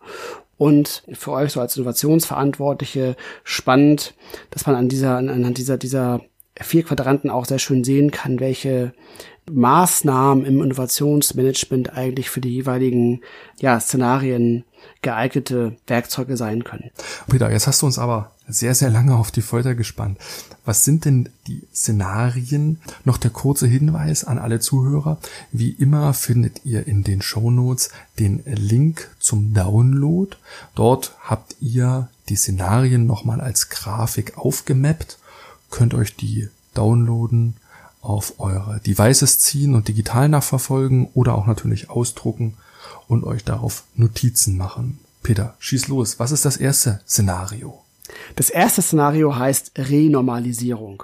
Und 0.58 1.04
für 1.12 1.34
euch 1.34 1.52
so 1.52 1.60
als 1.60 1.76
Innovationsverantwortliche 1.76 3.18
spannend, 3.44 4.14
dass 4.52 4.66
man 4.66 4.78
an 4.78 4.88
dieser, 4.88 5.18
anhand 5.18 5.58
dieser, 5.58 5.78
dieser 5.78 6.22
vier 6.58 6.84
Quadranten 6.84 7.30
auch 7.30 7.44
sehr 7.44 7.60
schön 7.60 7.84
sehen 7.84 8.12
kann, 8.12 8.40
welche 8.40 8.94
Maßnahmen 9.52 10.46
im 10.46 10.64
Innovationsmanagement 10.64 11.92
eigentlich 11.98 12.30
für 12.30 12.40
die 12.40 12.54
jeweiligen 12.54 13.20
ja, 13.60 13.82
Szenarien 13.82 14.64
geeignete 15.02 15.76
Werkzeuge 15.88 16.38
sein 16.38 16.64
können. 16.64 16.92
Peter, 17.30 17.52
jetzt 17.52 17.68
hast 17.68 17.82
du 17.82 17.88
uns 17.88 18.00
aber 18.00 18.32
sehr, 18.48 18.76
sehr 18.76 18.90
lange 18.90 19.16
auf 19.16 19.32
die 19.32 19.42
Folter 19.42 19.76
gespannt. 19.76 20.20
Was 20.66 20.84
sind 20.84 21.06
denn 21.06 21.30
die 21.48 21.68
Szenarien? 21.74 22.80
Noch 23.04 23.18
der 23.18 23.32
kurze 23.32 23.68
Hinweis 23.68 24.24
an 24.24 24.38
alle 24.38 24.60
Zuhörer. 24.60 25.18
Wie 25.52 25.72
immer 25.72 26.14
findet 26.14 26.66
ihr 26.66 26.88
in 26.88 27.04
den 27.04 27.22
Show 27.22 27.52
Notes 27.52 27.90
den 28.20 28.44
Link 28.46 29.10
zum 29.20 29.54
Download. 29.54 30.36
Dort 30.76 31.16
habt 31.24 31.56
ihr 31.60 32.10
die 32.30 32.36
Szenarien 32.36 33.06
nochmal 33.06 33.42
als 33.42 33.70
Grafik 33.70 34.38
aufgemappt, 34.38 35.20
könnt 35.70 35.94
euch 35.94 36.16
die 36.16 36.50
downloaden, 36.74 37.56
auf 38.02 38.40
eure 38.40 38.80
Devices 38.82 39.40
ziehen 39.40 39.74
und 39.74 39.88
digital 39.88 40.30
nachverfolgen 40.30 41.10
oder 41.14 41.36
auch 41.36 41.48
natürlich 41.48 41.90
ausdrucken 41.90 42.56
und 43.08 43.24
euch 43.24 43.44
darauf 43.44 43.84
Notizen 43.96 44.58
machen. 44.58 45.00
Peter, 45.24 45.56
schieß 45.60 45.88
los. 45.88 46.20
Was 46.20 46.32
ist 46.32 46.46
das 46.46 46.58
erste 46.58 47.02
Szenario? 47.08 47.85
Das 48.36 48.50
erste 48.50 48.82
Szenario 48.82 49.36
heißt 49.36 49.74
Renormalisierung. 49.78 51.04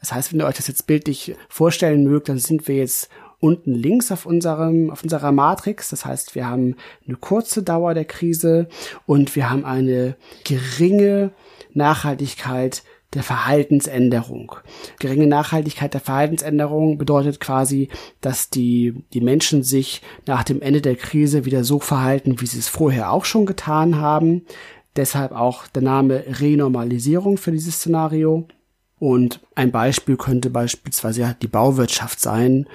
Das 0.00 0.12
heißt, 0.12 0.32
wenn 0.32 0.40
ihr 0.40 0.46
euch 0.46 0.56
das 0.56 0.68
jetzt 0.68 0.86
bildlich 0.86 1.34
vorstellen 1.48 2.04
mögt, 2.04 2.28
dann 2.28 2.38
sind 2.38 2.68
wir 2.68 2.76
jetzt 2.76 3.08
unten 3.40 3.74
links 3.74 4.10
auf 4.10 4.26
unserem, 4.26 4.90
auf 4.90 5.02
unserer 5.02 5.32
Matrix. 5.32 5.90
Das 5.90 6.04
heißt, 6.04 6.34
wir 6.34 6.46
haben 6.46 6.76
eine 7.06 7.16
kurze 7.16 7.62
Dauer 7.62 7.94
der 7.94 8.04
Krise 8.04 8.68
und 9.06 9.36
wir 9.36 9.50
haben 9.50 9.64
eine 9.64 10.16
geringe 10.44 11.32
Nachhaltigkeit 11.72 12.82
der 13.14 13.22
Verhaltensänderung. 13.22 14.56
Geringe 14.98 15.26
Nachhaltigkeit 15.26 15.94
der 15.94 16.00
Verhaltensänderung 16.00 16.98
bedeutet 16.98 17.40
quasi, 17.40 17.88
dass 18.20 18.50
die, 18.50 19.02
die 19.14 19.22
Menschen 19.22 19.62
sich 19.62 20.02
nach 20.26 20.44
dem 20.44 20.60
Ende 20.60 20.82
der 20.82 20.94
Krise 20.94 21.46
wieder 21.46 21.64
so 21.64 21.80
verhalten, 21.80 22.40
wie 22.40 22.46
sie 22.46 22.58
es 22.58 22.68
vorher 22.68 23.12
auch 23.12 23.24
schon 23.24 23.46
getan 23.46 23.96
haben. 23.96 24.42
Deshalb 24.98 25.30
auch 25.30 25.68
der 25.68 25.82
Name 25.82 26.24
Renormalisierung 26.40 27.38
für 27.38 27.52
dieses 27.52 27.76
Szenario. 27.76 28.48
Und 28.98 29.38
ein 29.54 29.70
Beispiel 29.70 30.16
könnte 30.16 30.50
beispielsweise 30.50 31.36
die 31.40 31.46
Bauwirtschaft 31.46 32.18
sein, 32.18 32.66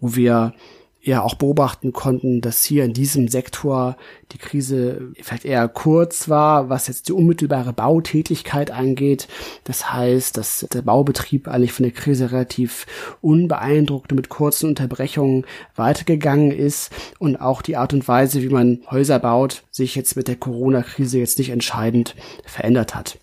wo 0.00 0.16
wir 0.16 0.54
ja 1.00 1.22
auch 1.22 1.34
beobachten 1.34 1.92
konnten, 1.92 2.40
dass 2.40 2.64
hier 2.64 2.84
in 2.84 2.92
diesem 2.92 3.28
Sektor 3.28 3.96
die 4.32 4.38
Krise 4.38 5.12
vielleicht 5.20 5.44
eher 5.44 5.68
kurz 5.68 6.28
war, 6.28 6.68
was 6.68 6.88
jetzt 6.88 7.08
die 7.08 7.12
unmittelbare 7.12 7.72
Bautätigkeit 7.72 8.70
angeht. 8.70 9.28
Das 9.64 9.92
heißt, 9.92 10.36
dass 10.36 10.66
der 10.72 10.82
Baubetrieb 10.82 11.48
eigentlich 11.48 11.72
von 11.72 11.84
der 11.84 11.92
Krise 11.92 12.32
relativ 12.32 12.86
unbeeindruckt 13.20 14.12
mit 14.12 14.28
kurzen 14.28 14.68
Unterbrechungen 14.68 15.46
weitergegangen 15.76 16.50
ist 16.50 16.90
und 17.18 17.36
auch 17.36 17.62
die 17.62 17.76
Art 17.76 17.92
und 17.92 18.06
Weise, 18.08 18.42
wie 18.42 18.48
man 18.48 18.80
Häuser 18.90 19.18
baut, 19.18 19.62
sich 19.70 19.94
jetzt 19.94 20.16
mit 20.16 20.28
der 20.28 20.36
Corona-Krise 20.36 21.18
jetzt 21.18 21.38
nicht 21.38 21.50
entscheidend 21.50 22.16
verändert 22.44 22.94
hat. 22.94 23.18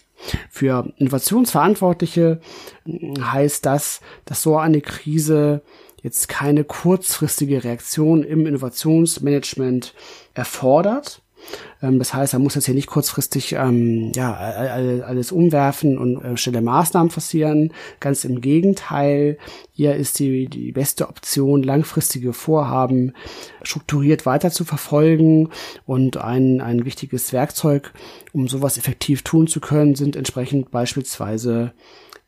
Für 0.49 0.93
Innovationsverantwortliche 0.97 2.39
heißt 3.19 3.65
das, 3.65 4.01
dass 4.23 4.41
so 4.41 4.57
eine 4.57 4.81
Krise 4.81 5.61
jetzt 6.05 6.27
keine 6.27 6.63
kurzfristige 6.63 7.63
Reaktion 7.63 8.23
im 8.23 8.45
Innovationsmanagement 8.45 9.95
erfordert. 10.35 11.23
Ähm, 11.81 11.97
das 11.97 12.13
heißt, 12.13 12.33
er 12.33 12.39
muss 12.39 12.53
jetzt 12.53 12.65
hier 12.65 12.75
nicht 12.75 12.85
kurzfristig 12.85 13.53
ähm, 13.53 14.11
ja, 14.15 14.35
alles 14.35 15.31
umwerfen 15.31 15.97
und 15.97 16.23
äh, 16.23 16.37
schnelle 16.37 16.61
Maßnahmen 16.61 17.09
passieren. 17.09 17.73
Ganz 17.99 18.23
im 18.23 18.39
Gegenteil, 18.39 19.39
hier 19.71 19.95
ist 19.95 20.19
die, 20.19 20.47
die 20.47 20.71
beste 20.71 21.09
Option, 21.09 21.63
langfristige 21.63 22.33
Vorhaben 22.33 23.13
strukturiert 23.63 24.27
weiter 24.27 24.51
zu 24.51 24.63
verfolgen. 24.63 25.49
Und 25.87 26.17
ein, 26.17 26.61
ein 26.61 26.85
wichtiges 26.85 27.33
Werkzeug, 27.33 27.93
um 28.31 28.47
sowas 28.47 28.77
effektiv 28.77 29.23
tun 29.23 29.47
zu 29.47 29.59
können, 29.59 29.95
sind 29.95 30.15
entsprechend 30.15 30.69
beispielsweise 30.69 31.73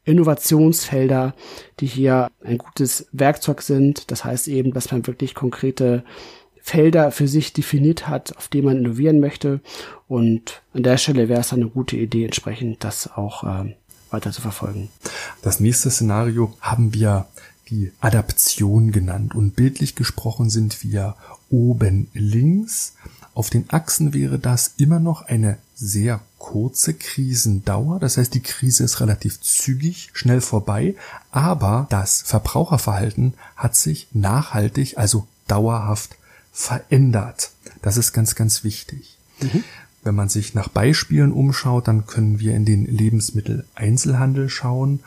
Innovationsfelder, 0.07 1.35
die 1.79 1.85
hier 1.85 2.29
ein 2.43 2.57
gutes 2.57 3.07
Werkzeug 3.11 3.61
sind. 3.61 4.09
Das 4.09 4.23
heißt 4.23 4.47
eben, 4.47 4.73
dass 4.73 4.91
man 4.91 5.05
wirklich 5.05 5.35
konkrete 5.35 6.03
Felder 6.61 7.11
für 7.11 7.27
sich 7.27 7.53
definiert 7.53 8.07
hat, 8.07 8.35
auf 8.37 8.47
die 8.47 8.61
man 8.61 8.77
innovieren 8.77 9.19
möchte. 9.19 9.61
Und 10.07 10.61
an 10.73 10.83
der 10.83 10.97
Stelle 10.97 11.29
wäre 11.29 11.41
es 11.41 11.49
dann 11.49 11.61
eine 11.61 11.69
gute 11.69 11.97
Idee, 11.97 12.25
entsprechend 12.25 12.83
das 12.83 13.11
auch 13.15 13.43
äh, 13.43 13.75
weiter 14.09 14.31
zu 14.31 14.41
verfolgen. 14.41 14.89
Das 15.41 15.59
nächste 15.59 15.89
Szenario 15.89 16.53
haben 16.61 16.93
wir 16.93 17.27
die 17.69 17.91
Adaption 17.99 18.91
genannt 18.91 19.35
und 19.35 19.55
bildlich 19.55 19.95
gesprochen 19.95 20.49
sind 20.49 20.83
wir 20.83 21.15
oben 21.49 22.07
links. 22.13 22.95
Auf 23.33 23.49
den 23.49 23.69
Achsen 23.69 24.13
wäre 24.13 24.39
das 24.39 24.73
immer 24.77 24.99
noch 24.99 25.23
eine 25.23 25.57
sehr 25.75 26.21
kurze 26.37 26.93
Krisendauer. 26.93 27.99
Das 27.99 28.17
heißt, 28.17 28.33
die 28.33 28.41
Krise 28.41 28.83
ist 28.83 28.99
relativ 29.01 29.41
zügig, 29.41 30.09
schnell 30.13 30.41
vorbei. 30.41 30.95
Aber 31.31 31.87
das 31.89 32.21
Verbraucherverhalten 32.21 33.33
hat 33.55 33.75
sich 33.75 34.07
nachhaltig, 34.11 34.97
also 34.97 35.27
dauerhaft 35.47 36.15
verändert. 36.51 37.51
Das 37.81 37.97
ist 37.97 38.13
ganz, 38.13 38.35
ganz 38.35 38.63
wichtig. 38.63 39.17
Mhm. 39.41 39.63
Wenn 40.03 40.15
man 40.15 40.29
sich 40.29 40.53
nach 40.53 40.69
Beispielen 40.69 41.31
umschaut, 41.31 41.87
dann 41.87 42.05
können 42.05 42.39
wir 42.39 42.55
in 42.55 42.65
den 42.65 42.85
Lebensmitteleinzelhandel 42.85 44.49
schauen. 44.49 45.01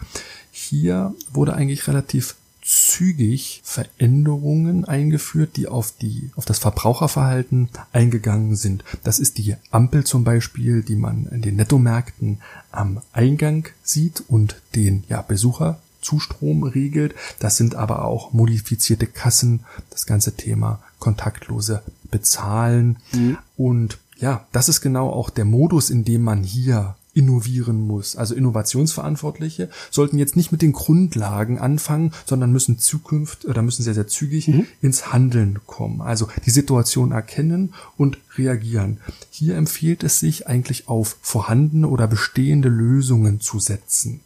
Hier 0.51 1.15
wurde 1.33 1.55
eigentlich 1.55 1.87
relativ 1.89 2.37
zügig 2.71 3.63
Veränderungen 3.65 4.85
eingeführt, 4.85 5.57
die 5.57 5.67
auf 5.67 5.93
die, 6.01 6.31
auf 6.37 6.45
das 6.45 6.61
Verbraucherverhalten 6.61 7.69
eingegangen 7.93 8.55
sind. 8.55 8.85
Das 9.03 9.19
ist 9.19 9.39
die 9.39 9.57
Ampel 9.73 10.05
zum 10.05 10.23
Beispiel, 10.23 10.85
die 10.85 10.95
man 10.95 11.27
in 11.27 11.43
den 11.43 11.57
Nettomärkten 11.57 12.39
am 12.71 13.03
Eingang 13.13 13.69
sieht 13.83 14.23
und 14.29 14.63
den, 14.77 15.03
ja, 15.09 15.21
Besucherzustrom 15.21 16.63
regelt. 16.63 17.17
Das 17.41 17.57
sind 17.57 17.75
aber 17.75 18.05
auch 18.05 18.33
modifizierte 18.33 19.09
Kassen, 19.09 19.65
das 19.91 20.07
ganze 20.07 20.37
Thema 20.37 20.81
kontaktlose 21.01 21.83
Bezahlen. 22.09 22.99
Mhm. 23.13 23.39
Und 23.57 23.99
ja, 24.19 24.47
das 24.53 24.69
ist 24.69 24.81
genau 24.81 25.11
auch 25.11 25.31
der 25.31 25.45
Modus, 25.45 25.91
in 25.91 26.05
dem 26.05 26.23
man 26.23 26.45
hier 26.45 26.95
innovieren 27.15 27.87
muss. 27.87 28.17
Also 28.17 28.35
Innovationsverantwortliche 28.35 29.69
sollten 29.91 30.19
jetzt 30.19 30.37
nicht 30.37 30.53
mit 30.53 30.63
den 30.63 30.73
Grundlagen 30.73 31.59
anfangen, 31.59 32.13
sondern 32.25 32.53
müssen 32.53 32.79
Zukunft 32.79 33.45
oder 33.45 33.63
müssen 33.63 33.83
sehr, 33.83 33.95
sehr 33.95 34.07
zügig 34.07 34.49
mhm. 34.49 34.67
ins 34.81 35.13
Handeln 35.13 35.61
kommen. 35.67 36.01
Also 36.01 36.29
die 36.47 36.51
Situation 36.51 37.13
erkennen 37.13 37.75
und 37.97 38.19
reagieren. 38.37 38.99
Hier 39.31 39.57
empfiehlt 39.57 40.03
es 40.05 40.21
sich 40.21 40.47
eigentlich 40.47 40.89
auf 40.89 41.17
vorhandene 41.21 41.89
oder 41.89 42.07
bestehende 42.07 42.69
Lösungen 42.69 43.41
zu 43.41 43.59
setzen. 43.59 44.21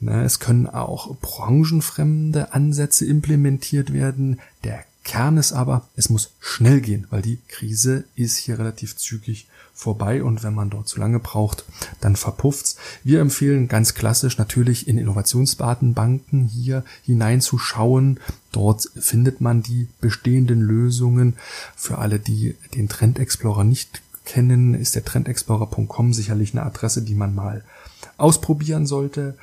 Es 0.00 0.40
können 0.40 0.66
auch 0.66 1.14
branchenfremde 1.16 2.52
Ansätze 2.52 3.06
implementiert 3.06 3.92
werden. 3.92 4.40
Der 4.64 4.84
Kern 5.04 5.36
ist 5.36 5.52
aber, 5.52 5.88
es 5.96 6.10
muss 6.10 6.30
schnell 6.40 6.80
gehen, 6.80 7.06
weil 7.10 7.22
die 7.22 7.38
Krise 7.48 8.04
ist 8.14 8.36
hier 8.36 8.58
relativ 8.58 8.96
zügig 8.96 9.46
vorbei 9.82 10.22
und 10.22 10.42
wenn 10.42 10.54
man 10.54 10.70
dort 10.70 10.88
zu 10.88 10.98
lange 11.00 11.18
braucht, 11.18 11.64
dann 12.00 12.16
verpufft's. 12.16 12.76
Wir 13.04 13.20
empfehlen 13.20 13.68
ganz 13.68 13.94
klassisch 13.94 14.38
natürlich 14.38 14.88
in 14.88 14.96
Innovationsdatenbanken 14.96 16.46
hier 16.46 16.84
hineinzuschauen. 17.02 18.20
Dort 18.52 18.88
findet 18.96 19.40
man 19.40 19.62
die 19.62 19.88
bestehenden 20.00 20.60
Lösungen. 20.60 21.34
Für 21.76 21.98
alle, 21.98 22.18
die 22.18 22.56
den 22.74 22.88
Trend 22.88 23.18
Explorer 23.18 23.64
nicht 23.64 24.02
kennen, 24.24 24.74
ist 24.74 24.94
der 24.94 25.04
trendexplorer.com 25.04 26.12
sicherlich 26.12 26.52
eine 26.52 26.64
Adresse, 26.64 27.02
die 27.02 27.14
man 27.14 27.34
mal 27.34 27.64
ausprobieren 28.16 28.86
sollte. 28.86 29.36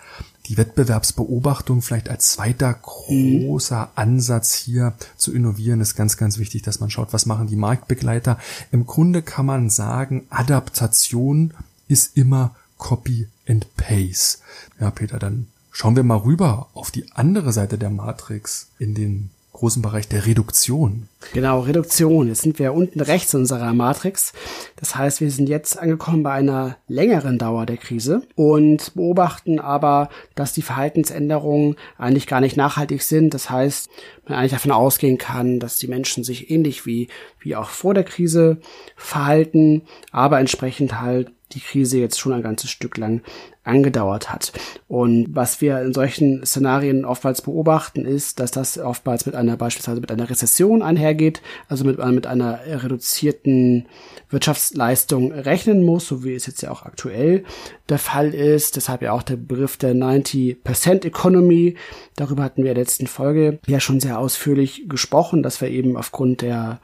Die 0.48 0.58
Wettbewerbsbeobachtung 0.58 1.82
vielleicht 1.82 2.10
als 2.10 2.32
zweiter 2.32 2.74
großer 2.74 3.92
Ansatz 3.96 4.56
hier 4.56 4.94
zu 5.16 5.34
innovieren 5.34 5.80
ist 5.80 5.96
ganz, 5.96 6.18
ganz 6.18 6.40
wichtig, 6.40 6.64
dass 6.64 6.80
man 6.80 6.90
schaut, 6.90 7.14
was 7.14 7.26
machen 7.26 7.48
die 7.48 7.56
Marktbegleiter. 7.56 8.40
Im 8.72 8.88
Grunde 8.88 9.22
kann 9.22 9.46
man 9.46 9.70
sagen, 9.70 10.26
Adaptation 10.30 11.54
ist 11.88 12.18
immer 12.18 12.56
Copy 12.78 13.28
and 13.48 13.68
Paste. 13.78 14.40
Ja, 14.80 14.90
Peter, 14.90 15.20
dann 15.20 15.48
schauen 15.72 15.96
wir 15.96 16.04
mal 16.04 16.18
rüber 16.18 16.68
auf 16.74 16.90
die 16.90 17.12
andere 17.12 17.54
Seite 17.54 17.78
der 17.78 17.90
Matrix 17.90 18.70
in 18.80 18.96
den 18.96 19.30
großen 19.60 19.82
Bereich 19.82 20.08
der 20.08 20.26
Reduktion. 20.26 21.10
Genau, 21.34 21.60
Reduktion. 21.60 22.30
Jetzt 22.30 22.44
sind 22.44 22.60
wir 22.60 22.74
unten 22.74 23.02
rechts 23.02 23.34
in 23.34 23.42
unserer 23.42 23.74
Matrix. 23.74 24.32
Das 24.78 24.96
heißt, 24.96 25.20
wir 25.20 25.30
sind 25.30 25.50
jetzt 25.50 25.78
angekommen 25.78 26.24
bei 26.24 26.32
einer 26.32 26.78
längeren 26.88 27.38
Dauer 27.38 27.66
der 27.66 27.76
Krise 27.76 28.22
und 28.36 28.96
beobachten 28.96 29.60
aber, 29.60 30.10
dass 30.36 30.54
die 30.54 30.62
Verhaltensänderungen 30.62 31.76
eigentlich 31.98 32.26
gar 32.26 32.40
nicht 32.40 32.56
nachhaltig 32.56 33.04
sind. 33.04 33.34
Das 33.34 33.50
heißt, 33.50 33.90
man 34.26 34.38
eigentlich 34.38 34.54
davon 34.54 34.72
ausgehen 34.72 35.18
kann, 35.18 35.60
dass 35.60 35.78
die 35.78 35.88
Menschen 35.88 36.24
sich 36.24 36.50
ähnlich 36.50 36.86
wie, 36.86 37.10
wie 37.42 37.58
auch 37.58 37.70
vor 37.70 37.94
der 37.94 38.06
Krise 38.06 38.60
verhalten, 38.96 39.82
aber 40.12 40.40
entsprechend 40.40 41.02
halt 41.02 41.32
die 41.52 41.60
Krise 41.60 42.00
jetzt 42.00 42.20
schon 42.20 42.34
ein 42.34 42.42
ganzes 42.42 42.70
Stück 42.70 42.98
lang 42.98 43.22
angedauert 43.64 44.32
hat. 44.32 44.52
Und 44.88 45.28
was 45.30 45.62
wir 45.62 45.82
in 45.82 45.94
solchen 45.94 46.46
Szenarien 46.46 47.06
oftmals 47.06 47.42
beobachten, 47.42 48.06
ist, 48.06 48.40
dass 48.40 48.52
das 48.52 48.78
oftmals 48.78 49.26
mit 49.26 49.36
einer 49.36 49.58
beispielsweise 49.58 50.02
mit 50.02 50.12
einer 50.12 50.30
Rezession 50.30 50.82
einhergeht, 50.82 51.42
also 51.68 51.86
mit, 51.86 52.04
mit 52.04 52.26
einer 52.26 52.60
reduzierten 52.66 53.88
Wirtschaftsleistung 54.30 55.32
rechnen 55.32 55.84
muss, 55.86 56.08
so 56.08 56.24
wie 56.24 56.34
es 56.34 56.48
jetzt 56.48 56.62
ja 56.62 56.72
auch 56.72 56.84
aktuell 56.84 57.44
der 57.90 58.00
Fall 58.00 58.34
ist. 58.34 58.76
Deshalb 58.76 59.02
ja 59.02 59.12
auch 59.12 59.24
der 59.24 59.38
Begriff 59.38 59.78
der 59.78 59.94
90% 59.94 61.06
Economy. 61.06 61.76
Darüber 62.16 62.44
hatten 62.44 62.64
wir 62.64 62.72
in 62.72 62.76
der 62.76 62.84
letzten 62.84 63.08
Folge 63.08 63.60
ja 63.68 63.80
schon 63.80 64.00
sehr 64.00 64.20
ausführlich 64.20 64.86
gesprochen, 64.88 65.44
dass 65.44 65.62
wir 65.62 65.70
eben 65.70 65.98
aufgrund 65.98 66.42
der 66.42 66.80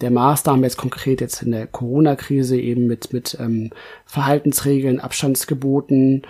der 0.00 0.10
Maßnahmen 0.10 0.62
jetzt 0.62 0.76
konkret 0.76 1.20
jetzt 1.20 1.42
in 1.42 1.52
der 1.52 1.66
Corona-Krise 1.66 2.58
eben 2.58 2.86
mit, 2.86 3.12
mit 3.12 3.36
ähm, 3.40 3.70
Verhaltensregeln, 4.04 5.00
Abstandsgeboten 5.00 6.22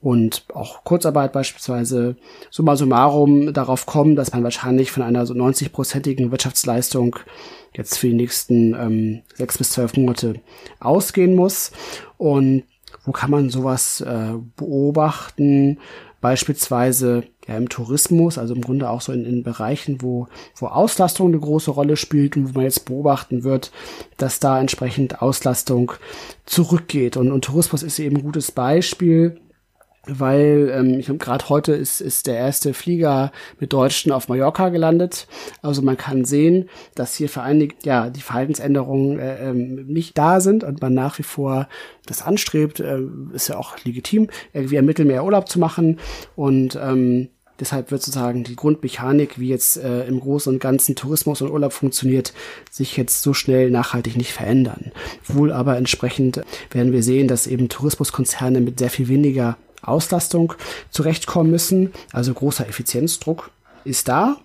und 0.00 0.44
auch 0.52 0.82
Kurzarbeit 0.82 1.32
beispielsweise 1.32 2.16
summa 2.50 2.74
summarum 2.74 3.52
darauf 3.52 3.86
kommen, 3.86 4.16
dass 4.16 4.32
man 4.32 4.42
wahrscheinlich 4.42 4.90
von 4.90 5.04
einer 5.04 5.26
so 5.26 5.34
90-prozentigen 5.34 6.32
Wirtschaftsleistung 6.32 7.16
jetzt 7.76 7.98
für 7.98 8.08
die 8.08 8.14
nächsten 8.14 8.74
ähm, 8.74 9.22
sechs 9.34 9.58
bis 9.58 9.70
zwölf 9.70 9.96
Monate 9.96 10.40
ausgehen 10.80 11.36
muss. 11.36 11.70
Und 12.18 12.64
wo 13.04 13.12
kann 13.12 13.30
man 13.30 13.48
sowas 13.48 14.00
äh, 14.00 14.32
beobachten? 14.56 15.78
Beispielsweise 16.22 17.24
ja 17.48 17.56
im 17.56 17.68
Tourismus, 17.68 18.38
also 18.38 18.54
im 18.54 18.62
Grunde 18.62 18.88
auch 18.88 19.00
so 19.00 19.12
in, 19.12 19.26
in 19.26 19.42
Bereichen, 19.42 20.00
wo, 20.00 20.28
wo 20.54 20.66
Auslastung 20.66 21.26
eine 21.28 21.40
große 21.40 21.72
Rolle 21.72 21.96
spielt 21.96 22.36
und 22.36 22.48
wo 22.48 22.52
man 22.54 22.64
jetzt 22.64 22.86
beobachten 22.86 23.44
wird, 23.44 23.72
dass 24.16 24.38
da 24.38 24.60
entsprechend 24.60 25.20
Auslastung 25.20 25.92
zurückgeht. 26.46 27.16
Und, 27.16 27.32
und 27.32 27.44
Tourismus 27.44 27.82
ist 27.82 27.98
eben 27.98 28.16
ein 28.16 28.22
gutes 28.22 28.52
Beispiel 28.52 29.40
weil 30.06 30.72
ähm, 30.74 30.98
ich 30.98 31.06
gerade 31.18 31.48
heute 31.48 31.72
ist, 31.72 32.00
ist 32.00 32.26
der 32.26 32.36
erste 32.36 32.74
Flieger 32.74 33.30
mit 33.60 33.72
Deutschen 33.72 34.10
auf 34.10 34.28
Mallorca 34.28 34.70
gelandet. 34.70 35.28
Also 35.62 35.80
man 35.82 35.96
kann 35.96 36.24
sehen, 36.24 36.68
dass 36.94 37.14
hier 37.14 37.28
für 37.28 37.42
einige 37.42 37.76
ja 37.84 38.10
die 38.10 38.20
Verhaltensänderungen 38.20 39.20
äh, 39.20 39.50
ähm, 39.50 39.86
nicht 39.86 40.18
da 40.18 40.40
sind 40.40 40.64
und 40.64 40.80
man 40.80 40.94
nach 40.94 41.18
wie 41.18 41.24
vor 41.24 41.68
das 42.06 42.22
anstrebt, 42.22 42.80
äh, 42.80 43.00
ist 43.32 43.48
ja 43.48 43.58
auch 43.58 43.76
legitim, 43.84 44.28
irgendwie 44.52 44.76
im 44.76 44.86
Mittelmeer 44.86 45.24
Urlaub 45.24 45.48
zu 45.48 45.58
machen 45.58 46.00
und 46.34 46.78
ähm, 46.80 47.28
Deshalb 47.60 47.92
wird 47.92 48.02
sozusagen 48.02 48.42
die 48.42 48.56
Grundmechanik, 48.56 49.38
wie 49.38 49.46
jetzt 49.46 49.76
äh, 49.76 50.04
im 50.06 50.18
Großen 50.18 50.52
und 50.52 50.58
Ganzen 50.58 50.96
Tourismus 50.96 51.42
und 51.42 51.52
Urlaub 51.52 51.72
funktioniert, 51.72 52.32
sich 52.72 52.96
jetzt 52.96 53.22
so 53.22 53.34
schnell 53.34 53.70
nachhaltig 53.70 54.16
nicht 54.16 54.32
verändern. 54.32 54.90
Wohl 55.28 55.52
aber 55.52 55.76
entsprechend 55.76 56.42
werden 56.72 56.92
wir 56.92 57.04
sehen, 57.04 57.28
dass 57.28 57.46
eben 57.46 57.68
Tourismuskonzerne 57.68 58.60
mit 58.60 58.80
sehr 58.80 58.90
viel 58.90 59.06
weniger 59.06 59.58
Auslastung 59.82 60.54
zurechtkommen 60.90 61.50
müssen. 61.50 61.92
Also 62.12 62.32
großer 62.32 62.68
Effizienzdruck 62.68 63.50
ist 63.84 64.08
da. 64.08 64.36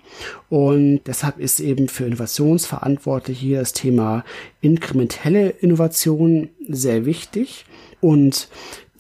Und 0.50 1.02
deshalb 1.06 1.40
ist 1.40 1.60
eben 1.60 1.88
für 1.88 2.06
Innovationsverantwortliche 2.06 3.40
hier 3.40 3.60
das 3.60 3.74
Thema 3.74 4.24
inkrementelle 4.62 5.50
Innovation 5.50 6.50
sehr 6.68 7.06
wichtig. 7.06 7.66
Und 8.02 8.50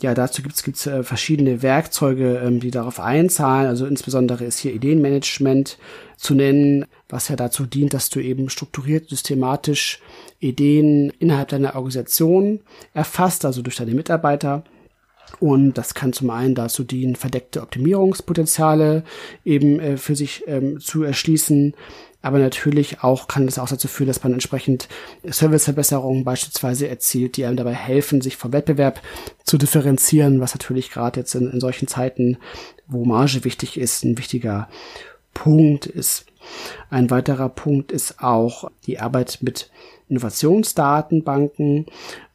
ja, 0.02 0.14
dazu 0.14 0.44
gibt 0.44 0.56
es 0.56 0.86
äh, 0.86 1.04
verschiedene 1.04 1.64
Werkzeuge, 1.64 2.38
ähm, 2.46 2.60
die 2.60 2.70
darauf 2.70 3.00
einzahlen. 3.00 3.68
Also 3.68 3.88
insbesondere 3.88 4.44
ist 4.46 4.60
hier 4.60 4.74
Ideenmanagement 4.74 5.78
zu 6.18 6.36
nennen, 6.36 6.86
was 7.10 7.30
ja 7.30 7.36
dazu 7.36 7.66
dient, 7.66 7.94
dass 7.94 8.10
du 8.10 8.20
eben 8.20 8.50
strukturiert, 8.50 9.10
systematisch 9.10 10.00
Ideen 10.40 11.12
innerhalb 11.18 11.50
deiner 11.50 11.76
Organisation 11.76 12.60
erfasst, 12.94 13.44
also 13.44 13.64
durch 13.64 13.78
deine 13.78 13.96
Mitarbeiter 13.96 14.64
und 15.40 15.74
das 15.74 15.94
kann 15.94 16.14
zum 16.14 16.30
einen 16.30 16.56
dazu 16.56 16.84
dienen, 16.84 17.16
verdeckte 17.16 17.62
Optimierungspotenziale 17.62 19.04
eben 19.46 19.80
äh, 19.80 19.98
für 19.98 20.16
sich 20.16 20.44
ähm, 20.48 20.80
zu 20.80 21.04
erschließen. 21.04 21.76
Aber 22.22 22.40
natürlich 22.40 23.04
auch 23.04 23.28
kann 23.28 23.46
das 23.46 23.60
auch 23.60 23.70
dazu 23.70 23.88
führen, 23.88 24.08
dass 24.08 24.24
man 24.24 24.34
entsprechend 24.34 24.90
Serviceverbesserungen 25.24 26.24
beispielsweise 26.24 26.88
erzielt, 26.88 27.38
die 27.38 27.46
einem 27.46 27.58
dabei 27.58 27.76
helfen, 27.76 28.22
sich 28.22 28.36
vom 28.38 28.52
Wettbewerb 28.54 29.02
zu 29.44 29.58
differenzieren, 29.58 30.42
was 30.42 30.54
natürlich 30.54 30.90
gerade 30.90 31.20
jetzt 31.20 31.36
in, 31.36 31.52
in 31.52 31.60
solchen 31.60 31.88
Zeiten, 31.88 32.38
wo 32.88 33.06
Marge 33.06 33.44
wichtig 33.44 33.78
ist, 33.78 34.04
ein 34.04 34.18
wichtiger 34.18 34.68
Punkt 35.34 35.86
ist. 35.86 36.26
Ein 36.90 37.10
weiterer 37.12 37.50
Punkt 37.50 37.92
ist 37.92 38.22
auch 38.24 38.72
die 38.88 39.00
Arbeit 39.00 39.40
mit 39.42 39.70
Innovationsdatenbanken, 40.10 41.86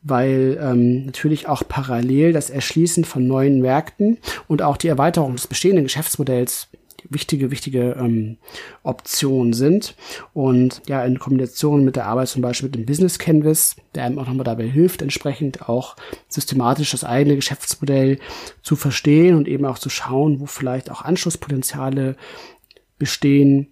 weil 0.03 0.59
ähm, 0.61 1.07
natürlich 1.07 1.49
auch 1.49 1.63
parallel 1.67 2.33
das 2.33 2.51
Erschließen 2.51 3.05
von 3.05 3.27
neuen 3.27 3.61
Märkten 3.61 4.19
und 4.49 4.63
auch 4.63 4.77
die 4.77 4.89
Erweiterung 4.89 5.37
des 5.37 5.47
bestehenden 5.47 5.85
Geschäftsmodells 5.85 6.69
wichtige, 7.09 7.51
wichtige 7.51 7.97
ähm, 7.99 8.39
Optionen 8.83 9.53
sind. 9.53 9.95
Und 10.33 10.83
ja, 10.87 11.05
in 11.05 11.19
Kombination 11.19 11.85
mit 11.85 11.97
der 11.97 12.07
Arbeit 12.07 12.29
zum 12.29 12.43
Beispiel 12.43 12.69
mit 12.69 12.77
dem 12.77 12.87
Business 12.87 13.19
Canvas, 13.19 13.77
der 13.95 14.05
einem 14.05 14.19
auch 14.19 14.27
nochmal 14.27 14.45
dabei 14.45 14.67
hilft, 14.67 15.03
entsprechend 15.03 15.69
auch 15.69 15.97
systematisch 16.29 16.91
das 16.91 17.05
eigene 17.05 17.37
Geschäftsmodell 17.37 18.19
zu 18.63 18.77
verstehen 18.77 19.37
und 19.37 19.49
eben 19.49 19.65
auch 19.65 19.79
zu 19.79 19.91
schauen, 19.91 20.41
wo 20.41 20.47
vielleicht 20.47 20.91
auch 20.91 21.03
Anschlusspotenziale 21.03 22.17
bestehen 22.99 23.69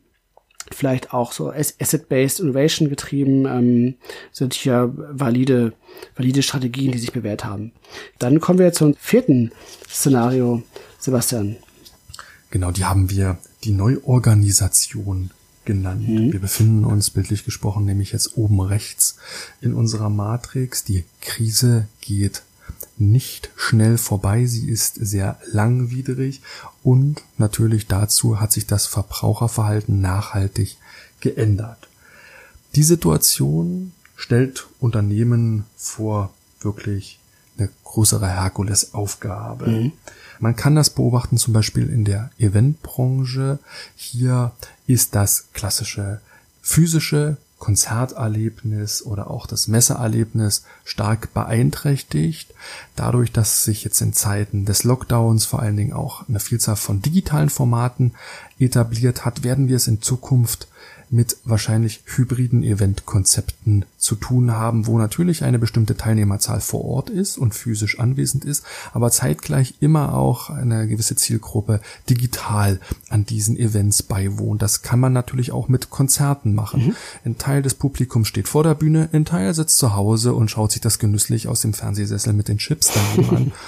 vielleicht 0.73 1.13
auch 1.13 1.33
so 1.33 1.51
Asset-Based 1.51 2.41
Innovation 2.41 2.89
getrieben, 2.89 3.47
ähm, 3.47 3.95
sind 4.33 4.55
hier 4.55 4.93
valide, 4.95 5.73
valide 6.17 6.43
Strategien, 6.43 6.93
die 6.93 6.99
sich 6.99 7.13
bewährt 7.13 7.45
haben. 7.45 7.73
Dann 8.19 8.41
kommen 8.41 8.59
wir 8.59 8.73
zum 8.73 8.95
vierten 8.95 9.53
Szenario, 9.89 10.63
Sebastian. 10.99 11.57
Genau, 12.51 12.71
die 12.71 12.85
haben 12.85 13.11
wir 13.11 13.39
die 13.65 13.73
Neuorganisation 13.73 15.31
genannt. 15.65 16.09
Mhm. 16.09 16.33
Wir 16.33 16.41
befinden 16.41 16.85
uns 16.85 17.11
bildlich 17.11 17.45
gesprochen 17.45 17.85
nämlich 17.85 18.13
jetzt 18.13 18.37
oben 18.37 18.61
rechts 18.61 19.17
in 19.61 19.75
unserer 19.75 20.11
Matrix. 20.11 20.85
Die 20.85 21.05
Krise 21.21 21.87
geht 22.01 22.43
nicht 23.01 23.51
schnell 23.57 23.99
vorbei, 23.99 24.47
sie 24.47 24.69
ist 24.69 24.95
sehr 24.95 25.39
langwidrig 25.51 26.43
und 26.83 27.23
natürlich 27.39 27.87
dazu 27.87 28.41
hat 28.41 28.53
sich 28.53 28.67
das 28.67 28.87
Verbraucherverhalten 28.87 30.01
nachhaltig 30.01 30.77
geändert. 31.21 31.89
Die 32.75 32.83
Situation 32.83 33.93
stellt 34.17 34.69
Unternehmen 34.79 35.65
vor 35.77 36.33
wirklich 36.61 37.19
eine 37.59 37.71
größere 37.85 38.29
Herkulesaufgabe. 38.29 39.69
Mhm. 39.69 39.93
Man 40.39 40.57
kann 40.57 40.75
das 40.75 40.91
beobachten 40.91 41.37
zum 41.37 41.53
Beispiel 41.53 41.89
in 41.91 42.05
der 42.05 42.31
Eventbranche. 42.39 43.59
Hier 43.97 44.53
ist 44.87 45.15
das 45.15 45.49
klassische 45.53 46.21
physische 46.63 47.37
Konzerterlebnis 47.61 49.03
oder 49.03 49.31
auch 49.31 49.47
das 49.47 49.69
Messeerlebnis 49.69 50.65
stark 50.83 51.33
beeinträchtigt. 51.33 52.53
Dadurch, 52.97 53.31
dass 53.31 53.63
sich 53.63 53.85
jetzt 53.85 54.01
in 54.01 54.13
Zeiten 54.13 54.65
des 54.65 54.83
Lockdowns 54.83 55.45
vor 55.45 55.61
allen 55.61 55.77
Dingen 55.77 55.93
auch 55.93 56.29
eine 56.29 56.41
Vielzahl 56.41 56.77
von 56.77 57.03
digitalen 57.03 57.51
Formaten 57.51 58.15
etabliert 58.59 59.25
hat, 59.25 59.45
werden 59.45 59.69
wir 59.69 59.77
es 59.77 59.87
in 59.87 60.03
Zukunft 60.03 60.67
mit 61.11 61.39
wahrscheinlich 61.45 62.03
hybriden 62.07 62.63
Eventkonzepten 62.63 63.85
zu 63.99 64.15
tun 64.15 64.53
haben, 64.53 64.87
wo 64.87 64.97
natürlich 64.97 65.43
eine 65.43 65.59
bestimmte 65.59 65.97
Teilnehmerzahl 65.97 66.61
vor 66.61 66.85
Ort 66.85 67.11
ist 67.11 67.37
und 67.37 67.55
physisch 67.55 67.99
anwesend 67.99 68.45
ist, 68.45 68.65
aber 68.93 69.11
zeitgleich 69.11 69.75
immer 69.81 70.15
auch 70.15 70.51
eine 70.51 70.87
gewisse 70.87 71.17
Zielgruppe 71.17 71.81
digital 72.09 72.79
an 73.09 73.27
diesen 73.27 73.57
Events 73.57 74.05
beiwohnt. 74.05 74.63
Das 74.63 74.83
kann 74.83 75.01
man 75.01 75.13
natürlich 75.13 75.51
auch 75.51 75.69
mit 75.69 75.91
Konzerten 75.91 76.55
machen. 76.55 76.87
Mhm. 76.87 76.97
Ein 77.25 77.39
Teil 77.39 77.63
des 77.63 77.75
Publikums 77.75 78.29
steht 78.29 78.47
vor 78.47 78.63
der 78.63 78.75
Bühne, 78.75 79.09
ein 79.13 79.25
Teil 79.25 79.53
sitzt 79.53 79.79
zu 79.79 79.97
Hause 79.97 80.35
und 80.35 80.51
schaut 80.51 80.71
sich 80.73 80.81
das 80.81 81.01
genüsslich 81.01 81.49
aus 81.49 81.63
dem 81.63 81.75
Fernsehsessel 81.75 82.33
mit 82.33 82.47
den 82.47 82.59
Chips 82.59 82.93
daneben 82.95 83.37
an. 83.37 83.53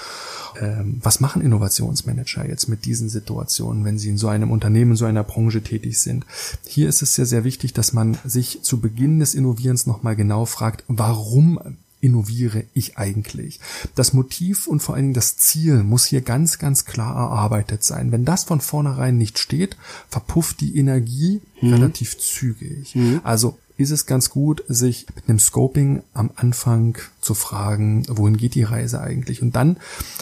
ähm, 0.59 0.99
was 1.03 1.19
machen 1.19 1.41
Innovationsmanager 1.41 2.47
jetzt 2.47 2.67
mit 2.67 2.85
diesen 2.85 3.09
Situationen, 3.09 3.85
wenn 3.85 3.97
sie 3.97 4.09
in 4.09 4.17
so 4.17 4.27
einem 4.27 4.51
Unternehmen, 4.51 4.95
so 4.95 5.05
einer 5.05 5.23
Branche 5.23 5.61
tätig 5.61 5.99
sind? 5.99 6.25
Hier 6.65 6.89
ist 6.89 7.01
es 7.01 7.15
sehr, 7.15 7.25
sehr 7.25 7.43
wichtig, 7.43 7.73
dass 7.73 7.93
man 7.93 8.17
sich 8.23 8.61
zu 8.63 8.79
Beginn 8.79 9.19
des 9.19 9.35
Innovierens 9.35 9.85
nochmal 9.85 10.15
genau 10.15 10.45
fragt, 10.45 10.83
warum 10.87 11.59
innoviere 12.03 12.65
ich 12.73 12.97
eigentlich? 12.97 13.61
Das 13.95 14.11
Motiv 14.11 14.67
und 14.67 14.81
vor 14.81 14.95
allen 14.95 15.05
Dingen 15.05 15.13
das 15.13 15.37
Ziel 15.37 15.83
muss 15.83 16.05
hier 16.05 16.19
ganz, 16.19 16.59
ganz 16.59 16.83
klar 16.83 17.15
erarbeitet 17.15 17.83
sein. 17.83 18.11
Wenn 18.11 18.25
das 18.25 18.43
von 18.43 18.59
vornherein 18.59 19.17
nicht 19.17 19.39
steht, 19.39 19.77
verpufft 20.09 20.59
die 20.59 20.77
Energie 20.77 21.41
mhm. 21.61 21.73
relativ 21.73 22.17
zügig. 22.17 22.93
Mhm. 22.95 23.21
Also 23.23 23.57
ist 23.83 23.91
es 23.91 24.05
ganz 24.05 24.29
gut, 24.29 24.63
sich 24.67 25.05
mit 25.15 25.29
einem 25.29 25.39
Scoping 25.39 26.03
am 26.13 26.31
Anfang 26.35 26.97
zu 27.21 27.33
fragen, 27.33 28.05
wohin 28.09 28.37
geht 28.37 28.55
die 28.55 28.63
Reise 28.63 28.99
eigentlich? 28.99 29.41
Und 29.41 29.55
dann 29.55 29.77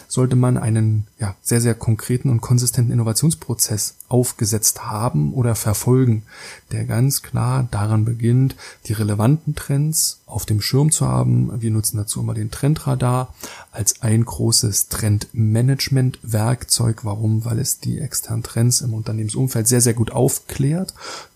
sollte 0.07 0.35
man 0.35 0.57
einen 0.57 1.07
ja, 1.19 1.35
sehr, 1.41 1.61
sehr 1.61 1.73
konkreten 1.73 2.29
und 2.29 2.41
konsistenten 2.41 2.91
Innovationsprozess 2.91 3.95
aufgesetzt 4.09 4.85
haben 4.85 5.33
oder 5.33 5.55
verfolgen, 5.55 6.23
der 6.71 6.85
ganz 6.85 7.21
klar 7.21 7.67
daran 7.71 8.05
beginnt, 8.05 8.55
die 8.85 8.93
relevanten 8.93 9.55
Trends 9.55 10.19
auf 10.25 10.45
dem 10.45 10.61
Schirm 10.61 10.91
zu 10.91 11.07
haben. 11.07 11.61
Wir 11.61 11.71
nutzen 11.71 11.97
dazu 11.97 12.21
immer 12.21 12.33
den 12.33 12.51
Trendradar 12.51 13.33
als 13.71 14.01
ein 14.01 14.25
großes 14.25 14.89
Trendmanagement-Werkzeug. 14.89 17.05
Warum? 17.05 17.45
Weil 17.45 17.59
es 17.59 17.79
die 17.79 17.99
externen 17.99 18.43
Trends 18.43 18.81
im 18.81 18.93
Unternehmensumfeld 18.93 19.67
sehr, 19.67 19.81
sehr 19.81 19.93
gut 19.93 20.11
aufklärt, 20.11 20.93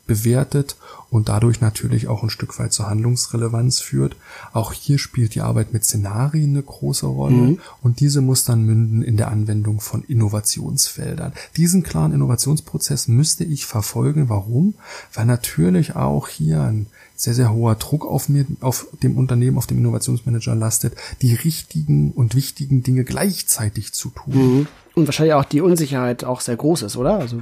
bewertet 0.08 0.76
und 1.10 1.30
dadurch 1.30 1.62
natürlich 1.62 2.08
auch 2.08 2.24
ein 2.24 2.30
Stück 2.30 2.58
weit 2.60 2.74
zur 2.74 2.90
Handlungsrelevanz 2.90 3.80
führt. 3.80 4.16
Auch 4.54 4.74
hier 4.74 4.98
spielt 4.98 5.36
die 5.36 5.42
Arbeit 5.42 5.74
mit 5.74 5.86
Szenarien 5.86 6.52
eine 6.52 6.64
große 6.64 7.06
Rolle 7.06 7.36
mhm. 7.36 7.60
und 7.82 8.00
diese 8.00 8.22
muss 8.22 8.44
dann 8.44 8.64
münden 8.64 9.02
in 9.02 9.18
der 9.18 9.30
Anwendung 9.30 9.80
von 9.80 10.04
Innovationsfeldern. 10.04 11.34
Diesen 11.58 11.84
klaren 11.84 12.14
Innovationsprozess 12.14 13.08
müsste 13.08 13.44
ich 13.44 13.66
verfolgen. 13.66 14.30
Warum? 14.30 14.76
Weil 15.14 15.26
natürlich 15.26 15.96
auch 15.96 16.28
hier 16.28 16.62
ein 16.62 16.88
sehr, 17.16 17.34
sehr 17.34 17.54
hoher 17.54 17.76
Druck 17.76 18.06
auf 18.06 18.30
mir, 18.30 18.46
auf 18.60 18.88
dem 19.02 19.18
Unternehmen, 19.18 19.58
auf 19.58 19.68
dem 19.68 19.78
Innovationsmanager 19.78 20.56
lastet, 20.56 20.96
die 21.22 21.34
richtigen 21.34 22.12
und 22.12 22.36
wichtigen 22.36 22.84
Dinge 22.84 23.04
gleichzeitig 23.04 23.94
zu 23.94 24.10
tun. 24.10 24.58
Mhm. 24.60 24.68
Und 24.96 25.08
wahrscheinlich 25.08 25.34
auch 25.34 25.44
die 25.44 25.60
Unsicherheit 25.60 26.24
auch 26.24 26.40
sehr 26.40 26.56
groß 26.56 26.84
ist, 26.84 26.96
oder? 26.96 27.20
Also 27.20 27.42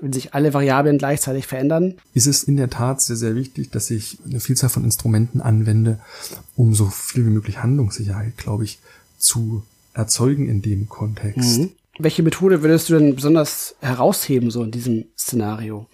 wenn 0.00 0.12
sich 0.12 0.32
alle 0.32 0.54
Variablen 0.54 0.96
gleichzeitig 0.96 1.46
verändern. 1.46 1.94
Ist 2.14 2.26
es 2.26 2.42
in 2.42 2.56
der 2.56 2.70
Tat 2.70 3.02
sehr, 3.02 3.16
sehr 3.16 3.34
wichtig, 3.34 3.70
dass 3.70 3.90
ich 3.90 4.18
eine 4.24 4.40
Vielzahl 4.40 4.70
von 4.70 4.84
Instrumenten 4.84 5.42
anwende, 5.42 6.00
um 6.56 6.74
so 6.74 6.86
viel 6.86 7.26
wie 7.26 7.30
möglich 7.30 7.62
Handlungssicherheit, 7.62 8.38
glaube 8.38 8.64
ich, 8.64 8.78
zu 9.18 9.62
erzeugen 9.92 10.48
in 10.48 10.62
dem 10.62 10.88
Kontext. 10.88 11.58
Mhm. 11.58 11.70
Welche 11.98 12.22
Methode 12.22 12.62
würdest 12.62 12.88
du 12.88 12.94
denn 12.94 13.14
besonders 13.14 13.76
herausheben, 13.80 14.50
so 14.50 14.64
in 14.64 14.70
diesem 14.70 15.04
Szenario? 15.16 15.86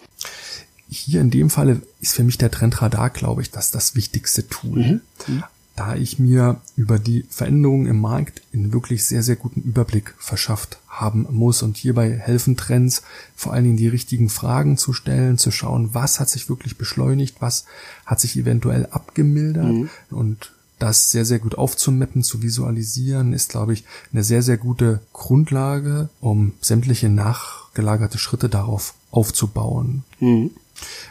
Hier 0.88 1.20
in 1.20 1.30
dem 1.30 1.50
Falle 1.50 1.82
ist 2.00 2.14
für 2.14 2.24
mich 2.24 2.38
der 2.38 2.50
Trendradar, 2.50 3.10
glaube 3.10 3.42
ich, 3.42 3.50
das 3.50 3.70
das 3.70 3.94
wichtigste 3.96 4.48
Tool. 4.48 4.78
Mhm. 4.78 5.00
Mhm 5.26 5.42
da 5.80 5.94
ich 5.94 6.18
mir 6.18 6.60
über 6.76 6.98
die 6.98 7.24
Veränderungen 7.30 7.86
im 7.86 8.02
Markt 8.02 8.42
in 8.52 8.74
wirklich 8.74 9.06
sehr, 9.06 9.22
sehr 9.22 9.36
guten 9.36 9.62
Überblick 9.62 10.14
verschafft 10.18 10.78
haben 10.88 11.26
muss 11.30 11.62
und 11.62 11.78
hierbei 11.78 12.10
helfen 12.18 12.54
Trends, 12.58 13.00
vor 13.34 13.54
allen 13.54 13.64
Dingen 13.64 13.76
die 13.78 13.88
richtigen 13.88 14.28
Fragen 14.28 14.76
zu 14.76 14.92
stellen, 14.92 15.38
zu 15.38 15.50
schauen, 15.50 15.94
was 15.94 16.20
hat 16.20 16.28
sich 16.28 16.50
wirklich 16.50 16.76
beschleunigt, 16.76 17.36
was 17.40 17.64
hat 18.04 18.20
sich 18.20 18.36
eventuell 18.36 18.88
abgemildert 18.90 19.72
mhm. 19.72 19.88
und 20.10 20.52
das 20.78 21.10
sehr, 21.10 21.24
sehr 21.24 21.38
gut 21.38 21.56
aufzumappen, 21.56 22.22
zu 22.22 22.42
visualisieren, 22.42 23.32
ist, 23.32 23.48
glaube 23.48 23.72
ich, 23.72 23.84
eine 24.12 24.22
sehr, 24.22 24.42
sehr 24.42 24.58
gute 24.58 25.00
Grundlage, 25.14 26.10
um 26.20 26.52
sämtliche 26.60 27.08
nachgelagerte 27.08 28.18
Schritte 28.18 28.50
darauf 28.50 28.92
aufzubauen. 29.10 30.04
Mhm. 30.18 30.50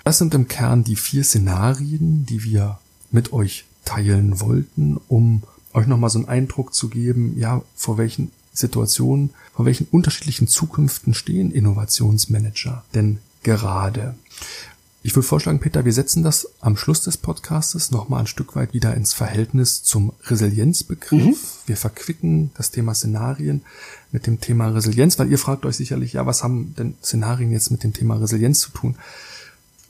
Das 0.04 0.20
sind 0.20 0.36
im 0.36 0.48
Kern 0.48 0.84
die 0.84 0.96
vier 0.96 1.24
Szenarien, 1.24 2.28
die 2.28 2.44
wir 2.44 2.78
mit 3.10 3.34
euch 3.34 3.66
teilen 3.86 4.40
wollten, 4.40 4.98
um 5.08 5.44
euch 5.74 5.88
nochmal 5.88 6.10
so 6.10 6.20
einen 6.20 6.28
Eindruck 6.28 6.74
zu 6.74 6.90
geben, 6.90 7.38
ja, 7.38 7.62
vor 7.76 7.98
welchen 7.98 8.32
Situationen, 8.54 9.32
vor 9.54 9.66
welchen 9.66 9.88
unterschiedlichen 9.92 10.48
Zukünften 10.48 11.14
stehen 11.14 11.52
Innovationsmanager 11.52 12.84
denn 12.94 13.20
gerade. 13.44 14.16
Ich 15.02 15.16
würde 15.16 15.28
vorschlagen, 15.28 15.60
Peter, 15.60 15.86
wir 15.86 15.94
setzen 15.94 16.24
das 16.24 16.50
am 16.60 16.76
Schluss 16.76 17.02
des 17.04 17.16
Podcastes 17.16 17.90
nochmal 17.90 18.22
ein 18.22 18.28
Stück 18.28 18.58
weit 18.58 18.74
wieder 18.74 18.96
ins 18.96 19.14
Verhältnis 19.14 19.82
zum 19.82 20.12
Resilienzbegriff. 20.26 21.22
Mhm. 21.22 21.36
Wir 21.68 21.78
verquicken 21.78 22.52
das 22.56 22.72
Thema 22.72 22.94
Szenarien 22.94 23.62
mit 24.12 24.28
dem 24.28 24.42
Thema 24.42 24.68
Resilienz, 24.68 25.18
weil 25.18 25.32
ihr 25.32 25.38
fragt 25.38 25.66
euch 25.66 25.78
sicherlich, 25.78 26.14
ja, 26.14 26.26
was 26.26 26.44
haben 26.44 26.76
denn 26.78 26.96
Szenarien 27.02 27.52
jetzt 27.54 27.72
mit 27.72 27.84
dem 27.84 27.94
Thema 27.94 28.16
Resilienz 28.16 28.60
zu 28.60 28.72
tun? 28.72 28.98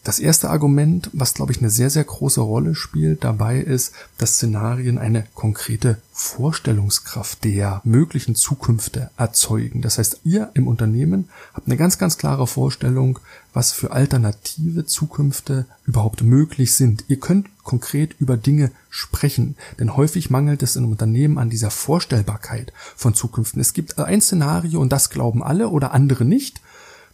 Das 0.09 0.17
erste 0.17 0.49
Argument, 0.49 1.11
was 1.13 1.35
glaube 1.35 1.51
ich 1.51 1.59
eine 1.59 1.69
sehr, 1.69 1.91
sehr 1.91 2.03
große 2.03 2.41
Rolle 2.41 2.73
spielt 2.73 3.23
dabei 3.23 3.59
ist, 3.59 3.93
dass 4.17 4.37
Szenarien 4.37 4.97
eine 4.97 5.27
konkrete 5.35 5.99
Vorstellungskraft 6.13 7.43
der 7.43 7.79
möglichen 7.83 8.33
Zukünfte 8.33 9.11
erzeugen. 9.17 9.83
Das 9.83 9.99
heißt, 9.99 10.21
ihr 10.23 10.49
im 10.55 10.67
Unternehmen 10.67 11.29
habt 11.53 11.67
eine 11.67 11.77
ganz, 11.77 11.99
ganz 11.99 12.17
klare 12.17 12.47
Vorstellung, 12.47 13.19
was 13.53 13.71
für 13.71 13.91
alternative 13.91 14.87
Zukünfte 14.87 15.67
überhaupt 15.85 16.23
möglich 16.23 16.73
sind. 16.73 17.05
Ihr 17.07 17.19
könnt 17.19 17.47
konkret 17.61 18.15
über 18.17 18.35
Dinge 18.35 18.71
sprechen, 18.89 19.57
denn 19.79 19.95
häufig 19.95 20.31
mangelt 20.31 20.63
es 20.63 20.75
in 20.75 20.85
Unternehmen 20.85 21.37
an 21.37 21.51
dieser 21.51 21.69
Vorstellbarkeit 21.69 22.73
von 22.95 23.13
Zukünften. 23.13 23.61
Es 23.61 23.73
gibt 23.73 23.99
ein 23.99 24.21
Szenario 24.21 24.81
und 24.81 24.91
das 24.91 25.11
glauben 25.11 25.43
alle 25.43 25.69
oder 25.69 25.91
andere 25.91 26.25
nicht 26.25 26.61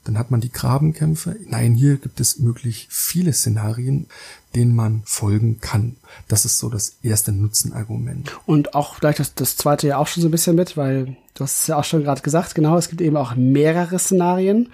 dann 0.05 0.17
hat 0.19 0.31
man 0.31 0.39
die 0.39 0.51
Grabenkämpfe. 0.51 1.35
Nein, 1.47 1.73
hier 1.73 1.97
gibt 1.97 2.19
es 2.19 2.39
möglich 2.39 2.87
viele 2.91 3.33
Szenarien, 3.33 4.05
denen 4.53 4.73
man 4.73 5.01
folgen 5.03 5.59
kann. 5.59 5.97
Das 6.27 6.45
ist 6.45 6.59
so 6.59 6.69
das 6.69 6.97
erste 7.01 7.31
Nutzenargument. 7.31 8.31
Und 8.45 8.75
auch 8.75 8.95
vielleicht 8.95 9.19
das, 9.19 9.33
das 9.33 9.57
zweite 9.57 9.87
ja 9.87 9.97
auch 9.97 10.07
schon 10.07 10.21
so 10.21 10.29
ein 10.29 10.31
bisschen 10.31 10.55
mit, 10.55 10.77
weil 10.77 11.17
du 11.33 11.43
hast 11.43 11.61
es 11.61 11.67
ja 11.67 11.77
auch 11.77 11.83
schon 11.83 12.03
gerade 12.03 12.21
gesagt, 12.21 12.53
genau, 12.55 12.77
es 12.77 12.87
gibt 12.87 13.01
eben 13.01 13.17
auch 13.17 13.35
mehrere 13.35 13.97
Szenarien. 13.97 14.71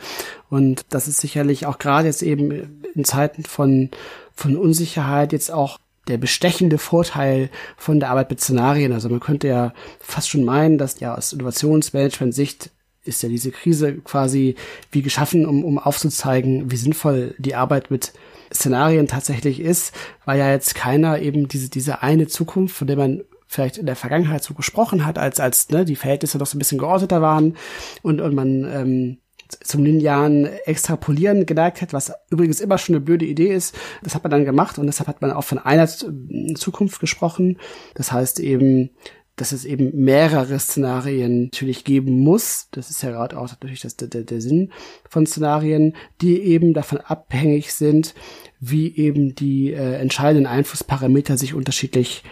Und 0.49 0.85
das 0.89 1.07
ist 1.07 1.21
sicherlich 1.21 1.65
auch 1.65 1.79
gerade 1.79 2.07
jetzt 2.07 2.23
eben 2.23 2.83
in 2.93 3.05
Zeiten 3.05 3.43
von, 3.43 3.89
von 4.35 4.57
Unsicherheit 4.57 5.31
jetzt 5.31 5.49
auch 5.49 5.79
der 6.07 6.17
bestechende 6.17 6.77
Vorteil 6.77 7.49
von 7.77 8.01
der 8.01 8.09
Arbeit 8.09 8.29
mit 8.29 8.41
Szenarien. 8.41 8.91
Also 8.91 9.07
man 9.07 9.21
könnte 9.21 9.47
ja 9.47 9.73
fast 9.99 10.29
schon 10.29 10.43
meinen, 10.43 10.77
dass 10.77 10.99
ja 10.99 11.15
aus 11.15 11.31
Innovationsmanagement-Sicht 11.31 12.71
ist 13.03 13.23
ja 13.23 13.29
diese 13.29 13.51
Krise 13.51 13.95
quasi 13.97 14.55
wie 14.91 15.01
geschaffen, 15.01 15.45
um, 15.45 15.63
um 15.63 15.79
aufzuzeigen, 15.79 16.71
wie 16.71 16.77
sinnvoll 16.77 17.35
die 17.37 17.55
Arbeit 17.55 17.91
mit 17.91 18.13
Szenarien 18.53 19.07
tatsächlich 19.07 19.59
ist, 19.59 19.93
weil 20.25 20.39
ja 20.39 20.51
jetzt 20.51 20.75
keiner 20.75 21.19
eben 21.19 21.47
diese, 21.47 21.69
diese 21.69 22.03
eine 22.03 22.27
Zukunft, 22.27 22.75
von 22.75 22.87
der 22.87 22.97
man 22.97 23.23
vielleicht 23.47 23.77
in 23.77 23.85
der 23.85 23.95
Vergangenheit 23.95 24.43
so 24.43 24.53
gesprochen 24.53 25.05
hat, 25.05 25.17
als, 25.17 25.39
als 25.39 25.69
ne, 25.69 25.83
die 25.83 25.95
Verhältnisse 25.95 26.37
noch 26.37 26.45
so 26.45 26.55
ein 26.55 26.59
bisschen 26.59 26.77
geordneter 26.77 27.21
waren 27.21 27.57
und, 28.01 28.21
und 28.21 28.33
man 28.33 28.63
ähm, 28.71 29.17
zum 29.59 29.83
linearen 29.83 30.45
Extrapolieren 30.65 31.45
geneigt 31.45 31.81
hat, 31.81 31.91
was 31.91 32.13
übrigens 32.29 32.61
immer 32.61 32.77
schon 32.77 32.95
eine 32.95 33.03
blöde 33.03 33.25
Idee 33.25 33.53
ist. 33.53 33.75
Das 34.01 34.15
hat 34.15 34.23
man 34.23 34.31
dann 34.31 34.45
gemacht 34.45 34.79
und 34.79 34.85
deshalb 34.85 35.09
hat 35.09 35.21
man 35.21 35.31
auch 35.31 35.43
von 35.43 35.59
einer 35.59 35.87
Zukunft 35.87 37.01
gesprochen. 37.01 37.57
Das 37.95 38.11
heißt 38.11 38.39
eben, 38.39 38.91
dass 39.35 39.51
es 39.51 39.65
eben 39.65 40.03
mehrere 40.03 40.59
Szenarien 40.59 41.45
natürlich 41.45 41.83
geben 41.83 42.19
muss. 42.19 42.67
Das 42.71 42.89
ist 42.89 43.01
ja 43.01 43.11
gerade 43.11 43.37
auch 43.39 43.49
natürlich 43.49 43.81
das, 43.81 43.95
der, 43.95 44.07
der 44.07 44.41
Sinn 44.41 44.71
von 45.09 45.25
Szenarien, 45.25 45.95
die 46.21 46.41
eben 46.41 46.73
davon 46.73 46.99
abhängig 46.99 47.73
sind, 47.73 48.13
wie 48.59 48.95
eben 48.95 49.33
die 49.35 49.73
äh, 49.73 49.95
entscheidenden 49.95 50.45
Einflussparameter 50.45 51.37
sich 51.37 51.53
unterschiedlich 51.53 52.23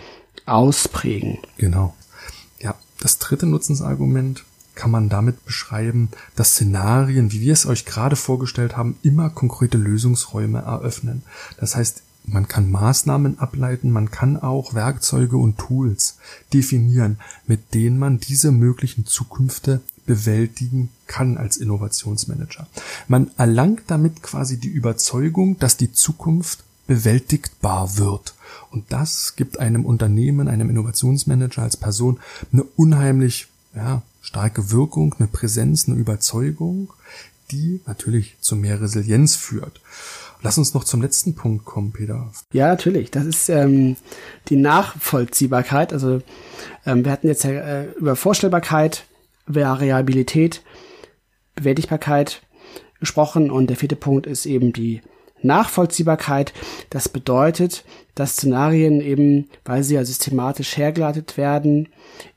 ausprägen. 0.45 1.39
Genau. 1.57 1.95
Ja, 2.59 2.75
das 2.99 3.17
dritte 3.19 3.45
Nutzensargument 3.45 4.43
kann 4.75 4.91
man 4.91 5.09
damit 5.09 5.45
beschreiben, 5.45 6.09
dass 6.35 6.51
Szenarien, 6.51 7.31
wie 7.33 7.41
wir 7.41 7.53
es 7.53 7.65
euch 7.65 7.85
gerade 7.85 8.15
vorgestellt 8.15 8.77
haben, 8.77 8.97
immer 9.03 9.29
konkrete 9.29 9.77
Lösungsräume 9.77 10.59
eröffnen. 10.59 11.23
Das 11.59 11.75
heißt, 11.75 12.03
man 12.31 12.47
kann 12.47 12.69
Maßnahmen 12.69 13.39
ableiten, 13.39 13.91
man 13.91 14.11
kann 14.11 14.37
auch 14.37 14.73
Werkzeuge 14.73 15.37
und 15.37 15.57
Tools 15.57 16.17
definieren, 16.53 17.17
mit 17.47 17.73
denen 17.73 17.97
man 17.97 18.19
diese 18.19 18.51
möglichen 18.51 19.05
Zukünfte 19.05 19.81
bewältigen 20.05 20.89
kann 21.07 21.37
als 21.37 21.57
Innovationsmanager. 21.57 22.67
Man 23.07 23.31
erlangt 23.37 23.83
damit 23.87 24.23
quasi 24.23 24.59
die 24.59 24.69
Überzeugung, 24.69 25.59
dass 25.59 25.77
die 25.77 25.91
Zukunft 25.91 26.63
bewältigbar 26.87 27.97
wird. 27.97 28.33
Und 28.71 28.91
das 28.91 29.35
gibt 29.35 29.59
einem 29.59 29.85
Unternehmen, 29.85 30.47
einem 30.47 30.69
Innovationsmanager 30.71 31.61
als 31.61 31.77
Person 31.77 32.19
eine 32.51 32.63
unheimlich 32.63 33.47
ja, 33.75 34.01
starke 34.21 34.71
Wirkung, 34.71 35.13
eine 35.19 35.27
Präsenz, 35.27 35.87
eine 35.87 35.97
Überzeugung, 35.97 36.91
die 37.51 37.81
natürlich 37.85 38.37
zu 38.41 38.55
mehr 38.55 38.81
Resilienz 38.81 39.35
führt. 39.35 39.81
Lass 40.41 40.57
uns 40.57 40.73
noch 40.73 40.85
zum 40.85 41.01
letzten 41.01 41.35
Punkt 41.35 41.65
kommen, 41.65 41.91
Peter. 41.91 42.31
Ja, 42.53 42.67
natürlich. 42.67 43.11
Das 43.11 43.25
ist 43.25 43.49
ähm, 43.49 43.97
die 44.47 44.55
Nachvollziehbarkeit. 44.55 45.91
Also 45.91 46.21
ähm, 46.85 47.03
wir 47.03 47.11
hatten 47.11 47.27
jetzt 47.27 47.43
äh, 47.43 47.91
über 47.93 48.15
Vorstellbarkeit, 48.15 49.05
Variabilität, 49.47 50.63
Bewältigbarkeit 51.55 52.41
gesprochen 52.99 53.51
und 53.51 53.67
der 53.67 53.77
vierte 53.77 53.95
Punkt 53.95 54.27
ist 54.27 54.45
eben 54.45 54.71
die 54.71 55.01
Nachvollziehbarkeit. 55.41 56.53
Das 56.89 57.09
bedeutet, 57.09 57.83
dass 58.15 58.33
Szenarien 58.33 59.01
eben, 59.01 59.49
weil 59.65 59.83
sie 59.83 59.95
ja 59.95 60.05
systematisch 60.05 60.77
hergeleitet 60.77 61.37
werden, 61.37 61.89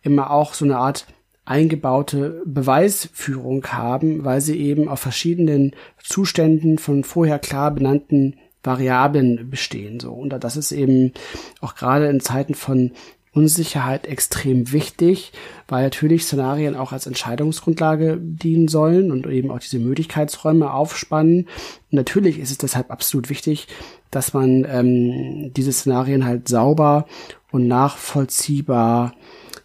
immer 0.03 0.31
auch 0.31 0.55
so 0.55 0.65
eine 0.65 0.79
Art 0.79 1.07
eingebaute 1.45 2.43
Beweisführung 2.45 3.67
haben, 3.67 4.25
weil 4.25 4.41
sie 4.41 4.59
eben 4.59 4.89
auf 4.89 5.01
verschiedenen 5.01 5.73
Zuständen 6.03 6.79
von 6.79 7.05
vorher 7.05 7.39
klar 7.39 7.73
benannten 7.73 8.37
Variablen 8.63 9.51
bestehen, 9.51 9.99
so. 9.99 10.13
Und 10.13 10.31
das 10.31 10.57
ist 10.57 10.71
eben 10.71 11.13
auch 11.61 11.75
gerade 11.75 12.09
in 12.09 12.21
Zeiten 12.21 12.55
von 12.55 12.93
Unsicherheit 13.35 14.07
extrem 14.07 14.73
wichtig, 14.73 15.33
weil 15.67 15.83
natürlich 15.83 16.25
Szenarien 16.25 16.77
auch 16.77 16.93
als 16.93 17.07
Entscheidungsgrundlage 17.07 18.19
dienen 18.21 18.69
sollen 18.69 19.11
und 19.11 19.27
eben 19.27 19.51
auch 19.51 19.59
diese 19.59 19.79
Möglichkeitsräume 19.79 20.73
aufspannen. 20.73 21.47
Und 21.47 21.93
natürlich 21.93 22.39
ist 22.39 22.51
es 22.51 22.59
deshalb 22.59 22.91
absolut 22.91 23.31
wichtig, 23.31 23.69
dass 24.11 24.35
man 24.35 24.67
ähm, 24.69 25.51
diese 25.55 25.73
Szenarien 25.73 26.27
halt 26.27 26.47
sauber 26.47 27.07
und 27.51 27.67
nachvollziehbar 27.67 29.15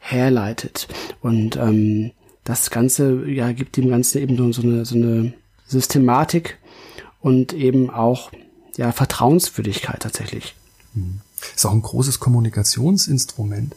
herleitet. 0.10 0.88
Und 1.22 1.58
ähm, 1.58 2.12
das 2.44 2.70
Ganze 2.70 3.30
ja 3.30 3.52
gibt 3.52 3.78
dem 3.78 3.90
Ganzen 3.90 4.20
eben 4.20 4.54
so, 4.54 4.62
eine, 4.62 4.86
so 4.86 4.96
eine 4.96 5.34
Systematik 5.68 6.58
und 7.20 7.54
eben 7.54 7.90
auch 7.90 8.32
ja 8.78 8.92
Vertrauenswürdigkeit 8.92 10.02
tatsächlich. 10.02 10.56
Mhm. 10.94 11.22
Ist 11.56 11.66
auch 11.66 11.72
ein 11.72 11.84
großes 11.84 12.20
Kommunikationsinstrument, 12.20 13.76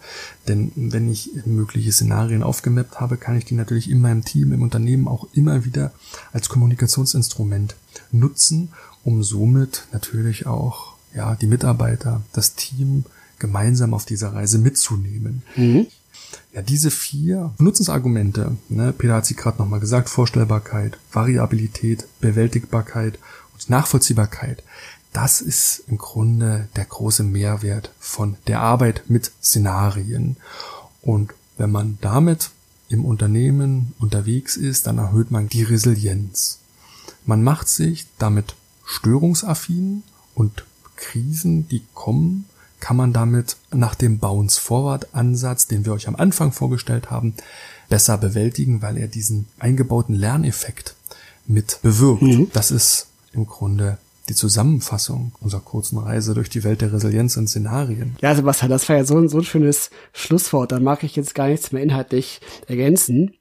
denn 0.49 0.73
wenn 0.77 1.11
ich 1.11 1.31
mögliche 1.45 1.93
Szenarien 1.93 2.43
aufgemappt 2.43 3.01
habe, 3.01 3.19
kann 3.19 3.37
ich 3.37 3.45
die 3.45 3.55
natürlich 3.55 3.91
in 3.91 4.01
meinem 4.01 4.25
Team, 4.25 4.53
im 4.53 4.63
Unternehmen 4.63 5.07
auch 5.07 5.27
immer 5.35 5.65
wieder 5.67 5.93
als 6.33 6.49
Kommunikationsinstrument 6.49 7.77
nutzen, 8.13 8.71
um 9.05 9.23
somit 9.23 9.87
natürlich 9.93 10.47
auch 10.47 10.95
ja 11.15 11.35
die 11.35 11.47
Mitarbeiter, 11.47 12.23
das 12.33 12.55
Team 12.55 13.05
gemeinsam 13.39 13.93
auf 13.95 14.07
dieser 14.07 14.33
Reise 14.33 14.59
mitzunehmen. 14.59 15.43
Mhm. 15.57 15.87
Ja, 16.53 16.63
diese 16.63 16.91
vier 16.91 17.53
Nutzensargumente, 17.59 18.57
ne, 18.69 18.93
Peter 18.93 19.15
hat 19.15 19.27
sie 19.27 19.37
gerade 19.37 19.59
nochmal 19.59 19.79
gesagt, 19.79 20.09
Vorstellbarkeit, 20.09 20.99
Variabilität, 21.13 22.07
Bewältigbarkeit 22.21 23.19
und 23.53 23.71
Nachvollziehbarkeit, 23.71 24.65
das 25.13 25.41
ist 25.41 25.85
im 25.89 25.99
Grunde 25.99 26.69
der 26.77 26.85
große 26.85 27.25
Mehrwert 27.25 27.93
von 27.99 28.37
der 28.47 28.61
Arbeit 28.61 29.05
mit 29.09 29.33
Szenarien. 29.43 30.37
Und 31.03 31.35
wenn 31.57 31.71
man 31.71 31.99
damit 32.01 32.51
im 32.89 33.05
Unternehmen 33.05 33.93
unterwegs 33.99 34.57
ist, 34.57 34.87
dann 34.87 34.99
erhöht 34.99 35.31
man 35.31 35.49
die 35.49 35.63
Resilienz. 35.63 36.59
Man 37.27 37.43
macht 37.43 37.69
sich 37.69 38.07
damit 38.19 38.55
störungsaffin 38.85 40.03
und 40.35 40.65
Krisen, 40.97 41.69
die 41.69 41.83
kommen, 41.95 42.47
kann 42.81 42.97
man 42.97 43.13
damit 43.13 43.57
nach 43.73 43.95
dem 43.95 44.19
Bounce 44.19 44.61
Forward 44.61 45.15
Ansatz, 45.15 45.67
den 45.67 45.85
wir 45.85 45.93
euch 45.93 46.09
am 46.09 46.17
Anfang 46.17 46.53
vorgestellt 46.53 47.11
haben, 47.11 47.35
besser 47.89 48.19
bewältigen, 48.19 48.83
weil 48.83 48.97
er 48.97 49.09
diesen 49.09 49.47
eingebauten 49.59 50.15
Lerneffekt 50.15 50.95
mit 51.47 51.81
bewirkt. 51.83 52.23
Mhm. 52.23 52.51
Das 52.53 52.71
ist 52.71 53.09
im 53.33 53.47
Grunde 53.47 53.99
die 54.29 54.35
Zusammenfassung 54.35 55.33
unserer 55.41 55.61
kurzen 55.61 55.99
Reise 55.99 56.35
durch 56.35 56.49
die 56.49 56.63
Welt 56.63 56.81
der 56.81 56.93
Resilienz 56.93 57.37
und 57.37 57.49
Szenarien. 57.49 58.17
Ja, 58.21 58.35
Sebastian, 58.35 58.71
das 58.71 58.89
war 58.89 58.97
ja 58.97 59.05
so 59.05 59.19
ein, 59.19 59.29
so 59.29 59.39
ein 59.39 59.45
schönes 59.45 59.91
Schlusswort. 60.13 60.73
Da 60.73 60.79
mag 60.79 61.03
ich 61.03 61.17
jetzt 61.17 61.35
gar 61.35 61.49
nichts 61.49 61.73
mehr 61.73 61.83
inhaltlich 61.83 62.41
ergänzen. 62.69 63.35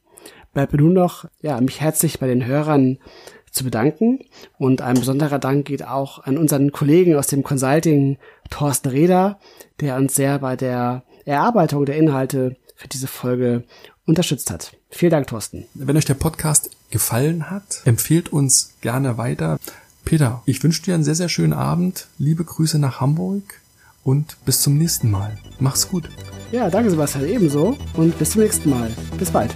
Bleibt 0.51 0.73
mir 0.73 0.79
nur 0.79 0.93
noch, 0.93 1.25
ja, 1.41 1.61
mich 1.61 1.79
herzlich 1.79 2.19
bei 2.19 2.27
den 2.27 2.43
Hörern 2.43 2.97
zu 3.51 3.63
bedanken. 3.63 4.19
Und 4.57 4.81
ein 4.81 4.95
besonderer 4.95 5.39
Dank 5.39 5.65
geht 5.65 5.85
auch 5.85 6.23
an 6.23 6.37
unseren 6.37 6.71
Kollegen 6.71 7.15
aus 7.15 7.27
dem 7.27 7.43
Consulting, 7.43 8.17
Thorsten 8.49 8.89
Reder, 8.89 9.39
der 9.79 9.97
uns 9.97 10.15
sehr 10.15 10.39
bei 10.39 10.55
der 10.55 11.03
Erarbeitung 11.25 11.85
der 11.85 11.97
Inhalte 11.97 12.55
für 12.75 12.87
diese 12.87 13.07
Folge 13.07 13.63
unterstützt 14.05 14.51
hat. 14.51 14.73
Vielen 14.89 15.11
Dank, 15.11 15.27
Thorsten. 15.27 15.65
Wenn 15.73 15.97
euch 15.97 16.05
der 16.05 16.15
Podcast 16.15 16.71
gefallen 16.89 17.49
hat, 17.49 17.81
empfehlt 17.85 18.33
uns 18.33 18.73
gerne 18.81 19.17
weiter. 19.17 19.59
Peter, 20.05 20.41
ich 20.45 20.63
wünsche 20.63 20.81
dir 20.81 20.95
einen 20.95 21.03
sehr, 21.03 21.15
sehr 21.15 21.29
schönen 21.29 21.53
Abend. 21.53 22.07
Liebe 22.17 22.43
Grüße 22.43 22.79
nach 22.79 22.99
Hamburg 22.99 23.43
und 24.03 24.37
bis 24.45 24.61
zum 24.61 24.77
nächsten 24.77 25.11
Mal. 25.11 25.37
Mach's 25.59 25.87
gut. 25.87 26.09
Ja, 26.51 26.69
danke 26.69 26.89
Sebastian, 26.89 27.27
ebenso 27.27 27.77
und 27.93 28.17
bis 28.17 28.31
zum 28.31 28.41
nächsten 28.41 28.71
Mal. 28.71 28.89
Bis 29.19 29.29
bald. 29.29 29.53